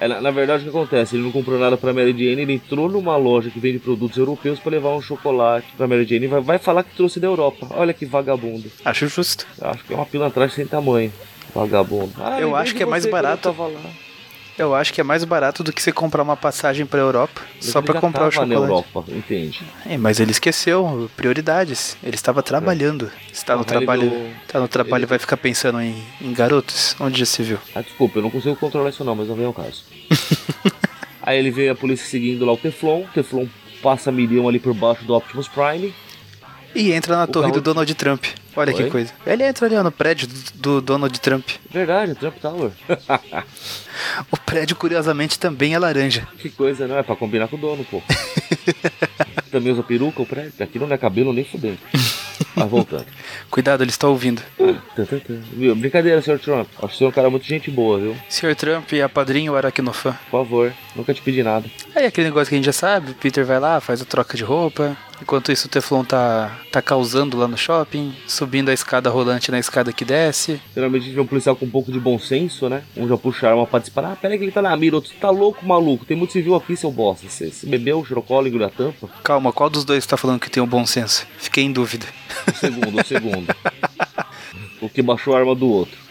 [0.00, 1.14] É, na, na verdade, o que acontece?
[1.14, 4.58] Ele não comprou nada pra Mary Jane, ele entrou numa loja que vende produtos europeus
[4.58, 7.66] pra levar um chocolate pra Mary Jane e vai, vai falar que trouxe da Europa.
[7.70, 8.70] Olha que vagabundo.
[8.82, 9.46] Acho justo.
[9.60, 11.12] Acho que é uma pilantragem sem tamanho.
[11.54, 12.12] Vagabundo.
[12.18, 13.54] Ah, Eu acho que é mais barato.
[14.60, 17.66] Eu acho que é mais barato do que você comprar uma passagem pra Europa Mas
[17.66, 18.60] só pra comprar o chocolate.
[18.60, 19.62] na Europa, entende?
[19.86, 21.96] É, mas ele esqueceu prioridades.
[22.02, 23.10] Ele estava trabalhando.
[23.32, 26.32] Se tá no ele trabalho, deu- tá no trabalho ele- vai ficar pensando em, em
[26.32, 26.94] garotos?
[27.00, 27.58] Onde já se viu?
[27.74, 29.82] Ah, desculpa, eu não consigo controlar isso não, mas não vem ao caso.
[31.22, 33.46] Aí ele vê a polícia seguindo lá o Teflon, o Teflon
[33.82, 35.94] passa milhão ali por baixo do Optimus Prime.
[36.74, 38.24] E entra na O torre carro- do Donald Trump.
[38.56, 38.90] Olha que Oi?
[38.90, 39.12] coisa.
[39.26, 41.48] Ele entra ali ó, no prédio do, do Donald Trump.
[41.70, 42.70] Verdade, o Trump Tower.
[44.32, 46.26] O prédio, curiosamente, também é laranja.
[46.38, 47.02] que coisa, não é?
[47.02, 48.02] Pra combinar com o dono, pô.
[49.52, 50.52] Também usa peruca o prédio.
[50.60, 51.78] Aqui não é cabelo nem fudendo.
[52.56, 53.04] Mas voltando.
[53.50, 54.40] Cuidado, ele está ouvindo.
[54.56, 55.06] Tã.
[55.52, 55.74] Viu?
[55.76, 56.66] Brincadeira, senhor Trump.
[56.78, 58.16] Acho que você é um cara muito gente boa, viu?
[58.28, 58.54] Sr.
[58.54, 60.12] Trump é padrinho aracnofã.
[60.30, 61.68] Por favor, nunca te pedi nada.
[61.94, 64.36] Aí aquele negócio que a gente já sabe, o Peter vai lá, faz a troca
[64.36, 64.96] de roupa.
[65.20, 69.58] Enquanto isso o Teflon tá, tá causando lá no shopping, subindo a escada rolante na
[69.58, 70.60] escada que desce.
[70.74, 72.82] Geralmente a gente vê um policial com um pouco de bom senso, né?
[72.96, 74.12] Um já puxa a arma pra disparar.
[74.12, 74.96] Ah, pera aí que ele tá na mira.
[74.96, 76.04] Outro tá louco, maluco.
[76.04, 77.28] Tem muito civil aqui, seu bosta.
[77.28, 79.08] Você você bebeu o e engoliu a tampa?
[79.22, 81.26] Calma, qual dos dois tá falando que tem um bom senso?
[81.38, 82.06] Fiquei em dúvida.
[82.46, 83.54] O segundo, o segundo.
[84.80, 86.09] o que baixou a arma do outro.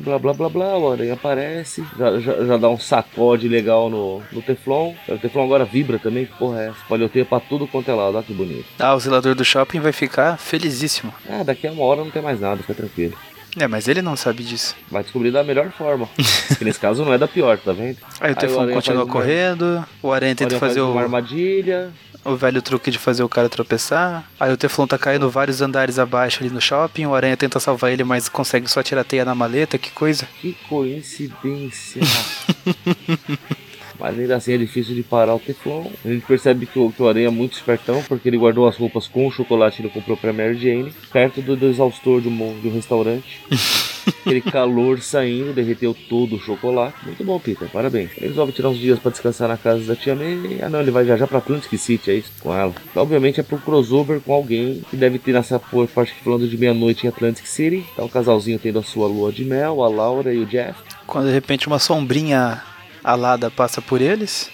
[0.00, 4.22] Blá blá blá blá, o aranha aparece, já, já, já dá um sacode legal no,
[4.32, 4.94] no Teflon.
[5.08, 6.78] O Teflon agora vibra também, que porra é essa?
[6.88, 8.64] Palhoteia pra tudo quanto é lado, olha que bonito.
[8.78, 11.12] Ah, o zelador do shopping vai ficar felizíssimo.
[11.28, 13.14] Ah, daqui a uma hora não tem mais nada, fica tranquilo.
[13.58, 14.74] É, mas ele não sabe disso.
[14.90, 16.08] Vai descobrir da melhor forma.
[16.58, 17.98] que nesse caso não é da pior, tá vendo?
[18.20, 21.02] Aí o Teflon continua uma- correndo, o Aranha o tenta Aranha faz fazer o, uma
[21.02, 21.90] armadilha.
[22.24, 24.24] o velho truque de fazer o cara tropeçar.
[24.40, 27.92] Aí o Teflon tá caindo vários andares abaixo ali no shopping, o Aranha tenta salvar
[27.92, 30.26] ele, mas consegue só tirar a teia na maleta, que coisa.
[30.40, 32.00] Que coincidência.
[33.98, 35.86] Mas ainda assim é difícil de parar o Teflon.
[36.04, 38.76] A gente percebe que o, que o Aranha é muito espertão, porque ele guardou as
[38.76, 42.28] roupas com o chocolate que ele comprou pra Mary Jane, perto do, do exaustor de
[42.28, 43.40] um, de um restaurante.
[44.22, 46.96] Aquele calor saindo, derreteu todo o chocolate.
[47.04, 48.10] Muito bom, Peter, parabéns.
[48.16, 50.60] Ele resolve tirar uns dias pra descansar na casa da tia May.
[50.60, 52.32] Ah, não, ele vai viajar pra Atlantic City, é isso?
[52.40, 52.74] Com ela.
[52.96, 57.08] Obviamente é pro crossover com alguém que deve ter nessa parte falando de meia-noite em
[57.08, 57.84] Atlantic City.
[57.94, 60.78] Tá um casalzinho tendo a sua lua de mel, a Laura e o Jeff.
[61.06, 62.62] Quando de repente uma sombrinha
[63.04, 64.50] alada passa por eles.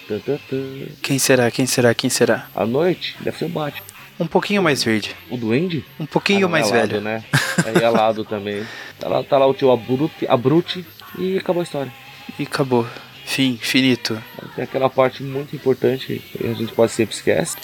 [1.02, 1.50] Quem será?
[1.50, 1.94] Quem será?
[1.94, 2.46] Quem será?
[2.54, 3.86] À noite, deve ser o Batman.
[4.20, 5.14] Um pouquinho mais verde.
[5.30, 5.84] O Duende?
[6.00, 7.00] Um pouquinho Ah, não, mais é velho.
[7.00, 7.22] né?
[7.80, 8.64] É alado também.
[8.98, 10.84] Tá lá, tá lá o tio Abrute, Abrute
[11.18, 11.92] e acabou a história.
[12.38, 12.86] E acabou.
[13.24, 14.20] Fim, finito.
[14.54, 17.56] Tem aquela parte muito importante que a gente quase sempre esquece.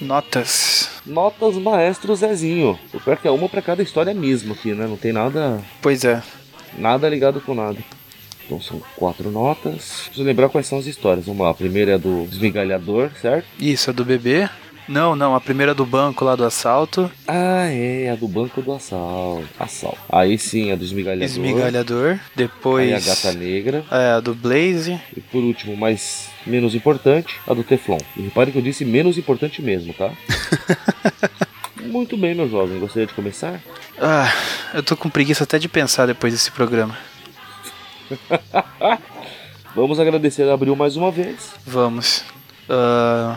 [0.00, 0.88] Notas.
[1.06, 2.78] Notas Maestro Zezinho.
[2.92, 4.86] O pior que é uma pra cada história mesmo aqui, né?
[4.86, 6.22] Não tem nada, Pois é.
[6.76, 7.78] nada ligado com nada.
[8.48, 10.04] Então são quatro notas.
[10.06, 11.26] Preciso lembrar quais são as histórias.
[11.26, 11.50] Vamos lá.
[11.50, 13.46] A primeira é do Desmigalhador, certo?
[13.60, 14.48] Isso, a do bebê.
[14.88, 17.10] Não, não, a primeira do banco lá do assalto.
[17.26, 18.08] Ah, é.
[18.08, 19.46] A do Banco do Assalto.
[19.60, 19.98] Assalto.
[20.08, 21.26] Aí sim, a do Esmigalhador.
[21.26, 22.12] Esmigalhador.
[22.12, 23.06] Aí Depois.
[23.06, 23.84] a Gata Negra.
[23.90, 24.98] É, a do Blaze.
[25.14, 27.98] E por último, mas menos importante, a do Teflon.
[28.16, 30.10] E repare que eu disse menos importante mesmo, tá?
[31.84, 32.80] Muito bem, meu jovem.
[32.80, 33.60] Gostaria de começar?
[34.00, 34.32] Ah,
[34.72, 36.96] eu tô com preguiça até de pensar depois desse programa.
[39.74, 41.52] Vamos agradecer a Abril mais uma vez.
[41.66, 42.24] Vamos.
[42.68, 43.36] Ah,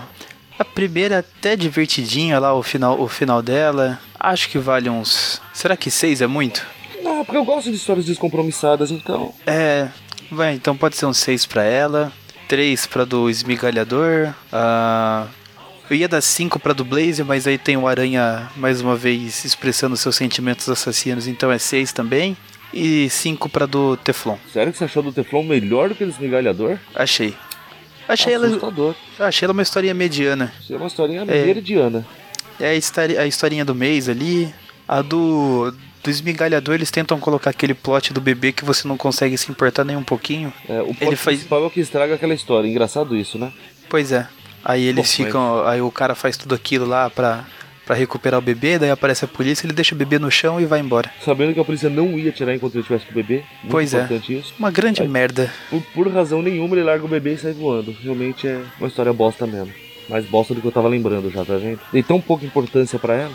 [0.57, 3.99] a primeira até divertidinha lá, o final, o final dela.
[4.19, 5.41] Acho que vale uns.
[5.53, 6.65] Será que seis é muito?
[7.05, 9.33] Ah, porque eu gosto de histórias descompromissadas, então.
[9.45, 9.89] É.
[10.31, 12.11] Vai, então pode ser um seis pra ela.
[12.47, 14.33] Três pra do esmigalhador.
[14.51, 15.27] Ah,
[15.89, 19.43] eu ia dar cinco pra do Blaze, mas aí tem o Aranha mais uma vez
[19.43, 22.37] expressando seus sentimentos assassinos, então é seis também.
[22.73, 24.37] E cinco pra do Teflon.
[24.51, 26.77] Sério que você achou do Teflon melhor do que o Desmigalhador?
[26.95, 27.35] Achei.
[28.07, 28.95] Achei ela, Assustador.
[29.19, 30.51] eu achei ela uma historinha mediana.
[30.69, 31.45] É uma historinha É.
[31.45, 32.05] meridiana.
[32.59, 34.53] É a, histori- a historinha do mês ali.
[34.87, 39.37] A do, do esmigalhador, eles tentam colocar aquele plot do bebê que você não consegue
[39.37, 40.51] se importar nem um pouquinho.
[40.67, 42.67] É, o Ele plot faz- principal é o que estraga aquela história.
[42.67, 43.51] Engraçado isso, né?
[43.87, 44.27] Pois é.
[44.63, 45.65] Aí eles ficam.
[45.65, 47.45] Aí o cara faz tudo aquilo lá pra,
[47.85, 50.65] pra recuperar o bebê, daí aparece a polícia, ele deixa o bebê no chão e
[50.65, 51.11] vai embora.
[51.23, 53.43] Sabendo que a polícia não ia tirar enquanto ele estivesse com o bebê.
[53.61, 54.07] Muito Pois é.
[54.29, 54.53] isso.
[54.59, 55.51] Uma grande Aí- merda.
[55.69, 57.95] Por, por razão nenhuma, ele larga o bebê e sai voando.
[58.01, 59.73] Realmente é uma história bosta mesmo.
[60.09, 61.79] Mais bosta do que eu tava lembrando já, tá vendo?
[61.91, 63.33] Dei tão pouca importância pra ela.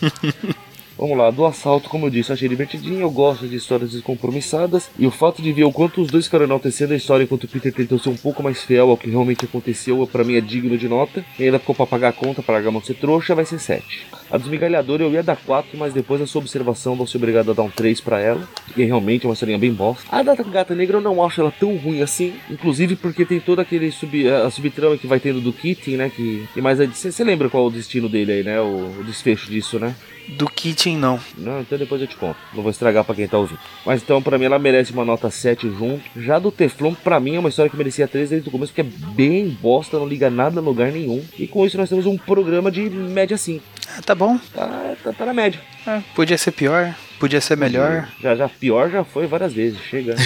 [0.98, 3.00] Vamos lá, do assalto, como eu disse, achei divertidinho.
[3.00, 4.90] Eu gosto de histórias descompromissadas.
[4.98, 7.48] E o fato de ver o quanto os dois ficaram enaltecendo a história enquanto o
[7.48, 10.76] Peter tentou ser um pouco mais fiel ao que realmente aconteceu, pra mim é digno
[10.76, 11.24] de nota.
[11.38, 13.44] E ainda ficou pra pagar a conta, pra largar a mão de ser trouxa, vai
[13.44, 14.08] ser 7.
[14.28, 17.54] A desmigalhadora eu ia dar 4, mas depois da sua observação vou ser obrigado a
[17.54, 18.48] dar um 3 pra ela.
[18.66, 20.04] Porque realmente é uma historinha bem bosta.
[20.10, 22.34] A da Gata Negra eu não acho ela tão ruim assim.
[22.50, 26.10] Inclusive porque tem todo aquele sub, a subtrama que vai tendo do Kitty, né?
[26.14, 28.60] Que, que mais Você lembra qual é o destino dele aí, né?
[28.60, 29.94] O, o desfecho disso, né?
[30.28, 31.18] Do Kit Tintin, não.
[31.36, 32.36] Não, então depois eu te conto.
[32.52, 33.58] Não vou estragar pra quem tá ouvindo.
[33.84, 36.02] Mas então, pra mim, ela merece uma nota 7 junto.
[36.16, 38.88] Já do Teflon, pra mim, é uma história que merecia 3 desde o começo, porque
[38.88, 41.24] é bem bosta, não liga nada a lugar nenhum.
[41.38, 43.64] E com isso nós temos um programa de média 5.
[43.96, 44.38] Ah, tá bom.
[44.54, 45.60] Tá, tá, tá na média.
[45.86, 48.08] É, podia ser pior, podia ser melhor.
[48.20, 49.80] Já, já, pior já foi várias vezes.
[49.80, 50.14] Chega.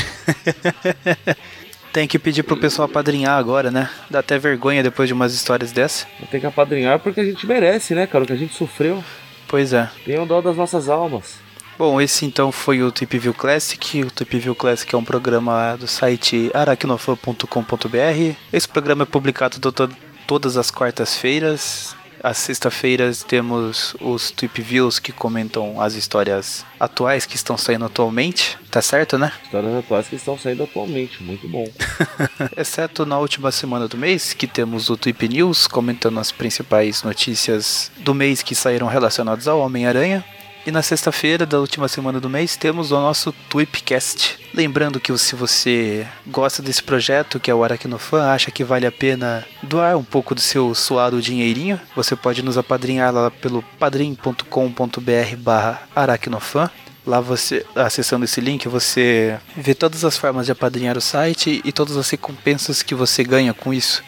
[1.92, 3.88] Tem que pedir pro pessoal apadrinhar agora, né?
[4.08, 6.06] Dá até vergonha depois de umas histórias dessa.
[6.30, 8.24] Tem que apadrinhar porque a gente merece, né, cara?
[8.24, 9.04] O que a gente sofreu.
[9.52, 9.90] Pois é.
[10.06, 11.34] Tenham dó das nossas almas.
[11.78, 14.02] Bom, esse então foi o Tip View Classic.
[14.02, 18.34] O Tip View Classic é um programa do site aracnofan.com.br.
[18.50, 19.90] Esse programa é publicado to to
[20.26, 21.94] todas as quartas-feiras.
[22.22, 28.56] Às sexta-feiras temos os Tweep Views que comentam as histórias atuais que estão saindo atualmente.
[28.70, 29.32] Tá certo, né?
[29.42, 31.20] Histórias atuais que estão saindo atualmente.
[31.20, 31.66] Muito bom.
[32.56, 37.90] Exceto na última semana do mês, que temos o Tweep News comentando as principais notícias
[37.98, 40.24] do mês que saíram relacionadas ao Homem-Aranha.
[40.64, 44.38] E na sexta-feira da última semana do mês temos o nosso Tweepcast.
[44.54, 48.92] Lembrando que se você gosta desse projeto, que é o Aracnofan, acha que vale a
[48.92, 55.36] pena doar um pouco do seu suado dinheirinho, você pode nos apadrinhar lá pelo padrim.com.br
[55.38, 56.70] barra aracnofan.
[57.04, 61.72] Lá você, acessando esse link, você vê todas as formas de apadrinhar o site e
[61.72, 64.04] todas as recompensas que você ganha com isso.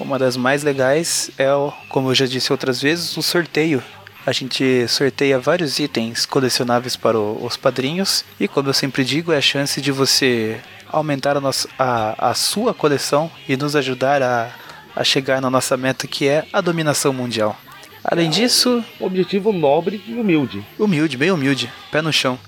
[0.00, 1.46] Uma das mais legais é,
[1.88, 3.80] como eu já disse outras vezes, o sorteio
[4.24, 9.32] a gente sorteia vários itens colecionáveis para o, os padrinhos e, como eu sempre digo,
[9.32, 14.22] é a chance de você aumentar a, nossa, a, a sua coleção e nos ajudar
[14.22, 14.50] a,
[14.94, 17.58] a chegar na nossa meta que é a dominação mundial.
[18.04, 18.84] Além disso.
[18.98, 20.64] Objetivo nobre e humilde.
[20.78, 21.72] Humilde, bem humilde.
[21.90, 22.38] Pé no chão.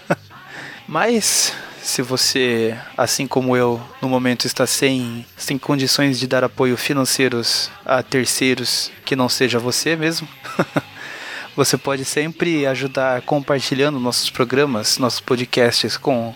[0.86, 1.52] Mas
[1.90, 7.68] se você, assim como eu, no momento está sem, sem condições de dar apoio financeiros
[7.84, 10.28] a terceiros que não seja você mesmo,
[11.56, 16.32] você pode sempre ajudar compartilhando nossos programas, nossos podcasts com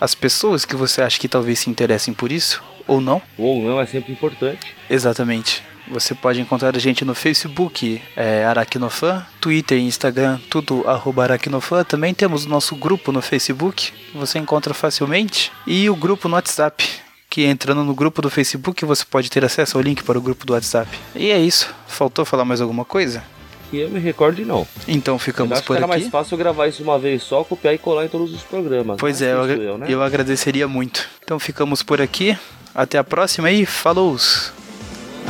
[0.00, 3.22] as pessoas que você acha que talvez se interessem por isso, ou não.
[3.38, 4.74] Ou não é sempre importante.
[4.88, 5.62] Exatamente.
[5.90, 11.82] Você pode encontrar a gente no Facebook, é, Aracnofan, Twitter e Instagram, tudo arroba Aracnofan.
[11.82, 15.50] Também temos o nosso grupo no Facebook, você encontra facilmente.
[15.66, 16.84] E o grupo no WhatsApp,
[17.28, 20.46] que entrando no grupo do Facebook você pode ter acesso ao link para o grupo
[20.46, 20.88] do WhatsApp.
[21.14, 21.74] E é isso.
[21.88, 23.24] Faltou falar mais alguma coisa?
[23.70, 24.66] Que eu me recorde não.
[24.86, 25.94] Então ficamos eu por era aqui.
[26.00, 28.96] mais fácil gravar isso uma vez só, copiar e colar em todos os programas.
[28.96, 29.86] Pois Mas é, eu, eu, né?
[29.88, 31.08] eu agradeceria muito.
[31.24, 32.38] Então ficamos por aqui.
[32.72, 34.16] Até a próxima e falou!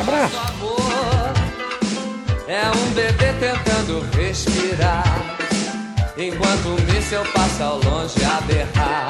[0.00, 0.40] Abraço.
[2.48, 5.04] é um bebê tentando respirar.
[6.16, 9.08] Enquanto um míssel passa ao longe a berrar.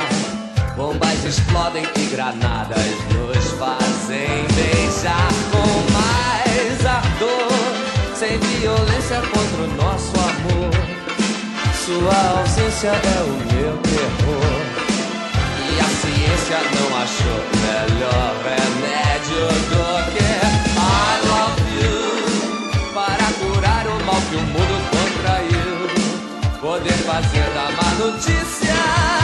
[0.76, 2.84] Bombas explodem e granadas
[3.14, 8.16] nos fazem beijar com mais ardor.
[8.16, 10.70] Sem violência contra o nosso amor.
[11.84, 14.60] Sua ausência é o meu terror.
[15.66, 20.59] E a ciência não achou melhor remédio do que
[26.80, 29.19] Poder fazer da má notícia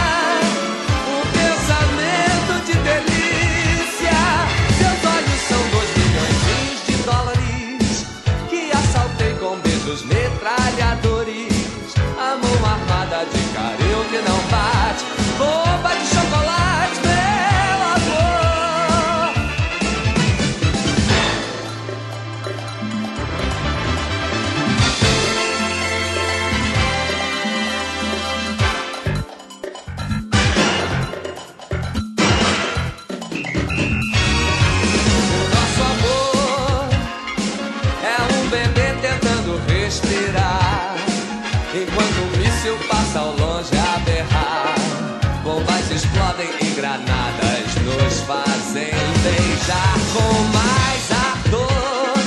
[45.96, 48.90] explodem e granadas nos fazem
[49.22, 52.18] beijar com mais ardor.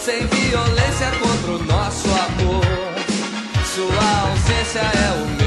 [0.00, 2.64] Sem violência contra o nosso amor.
[3.74, 5.39] Sua ausência é o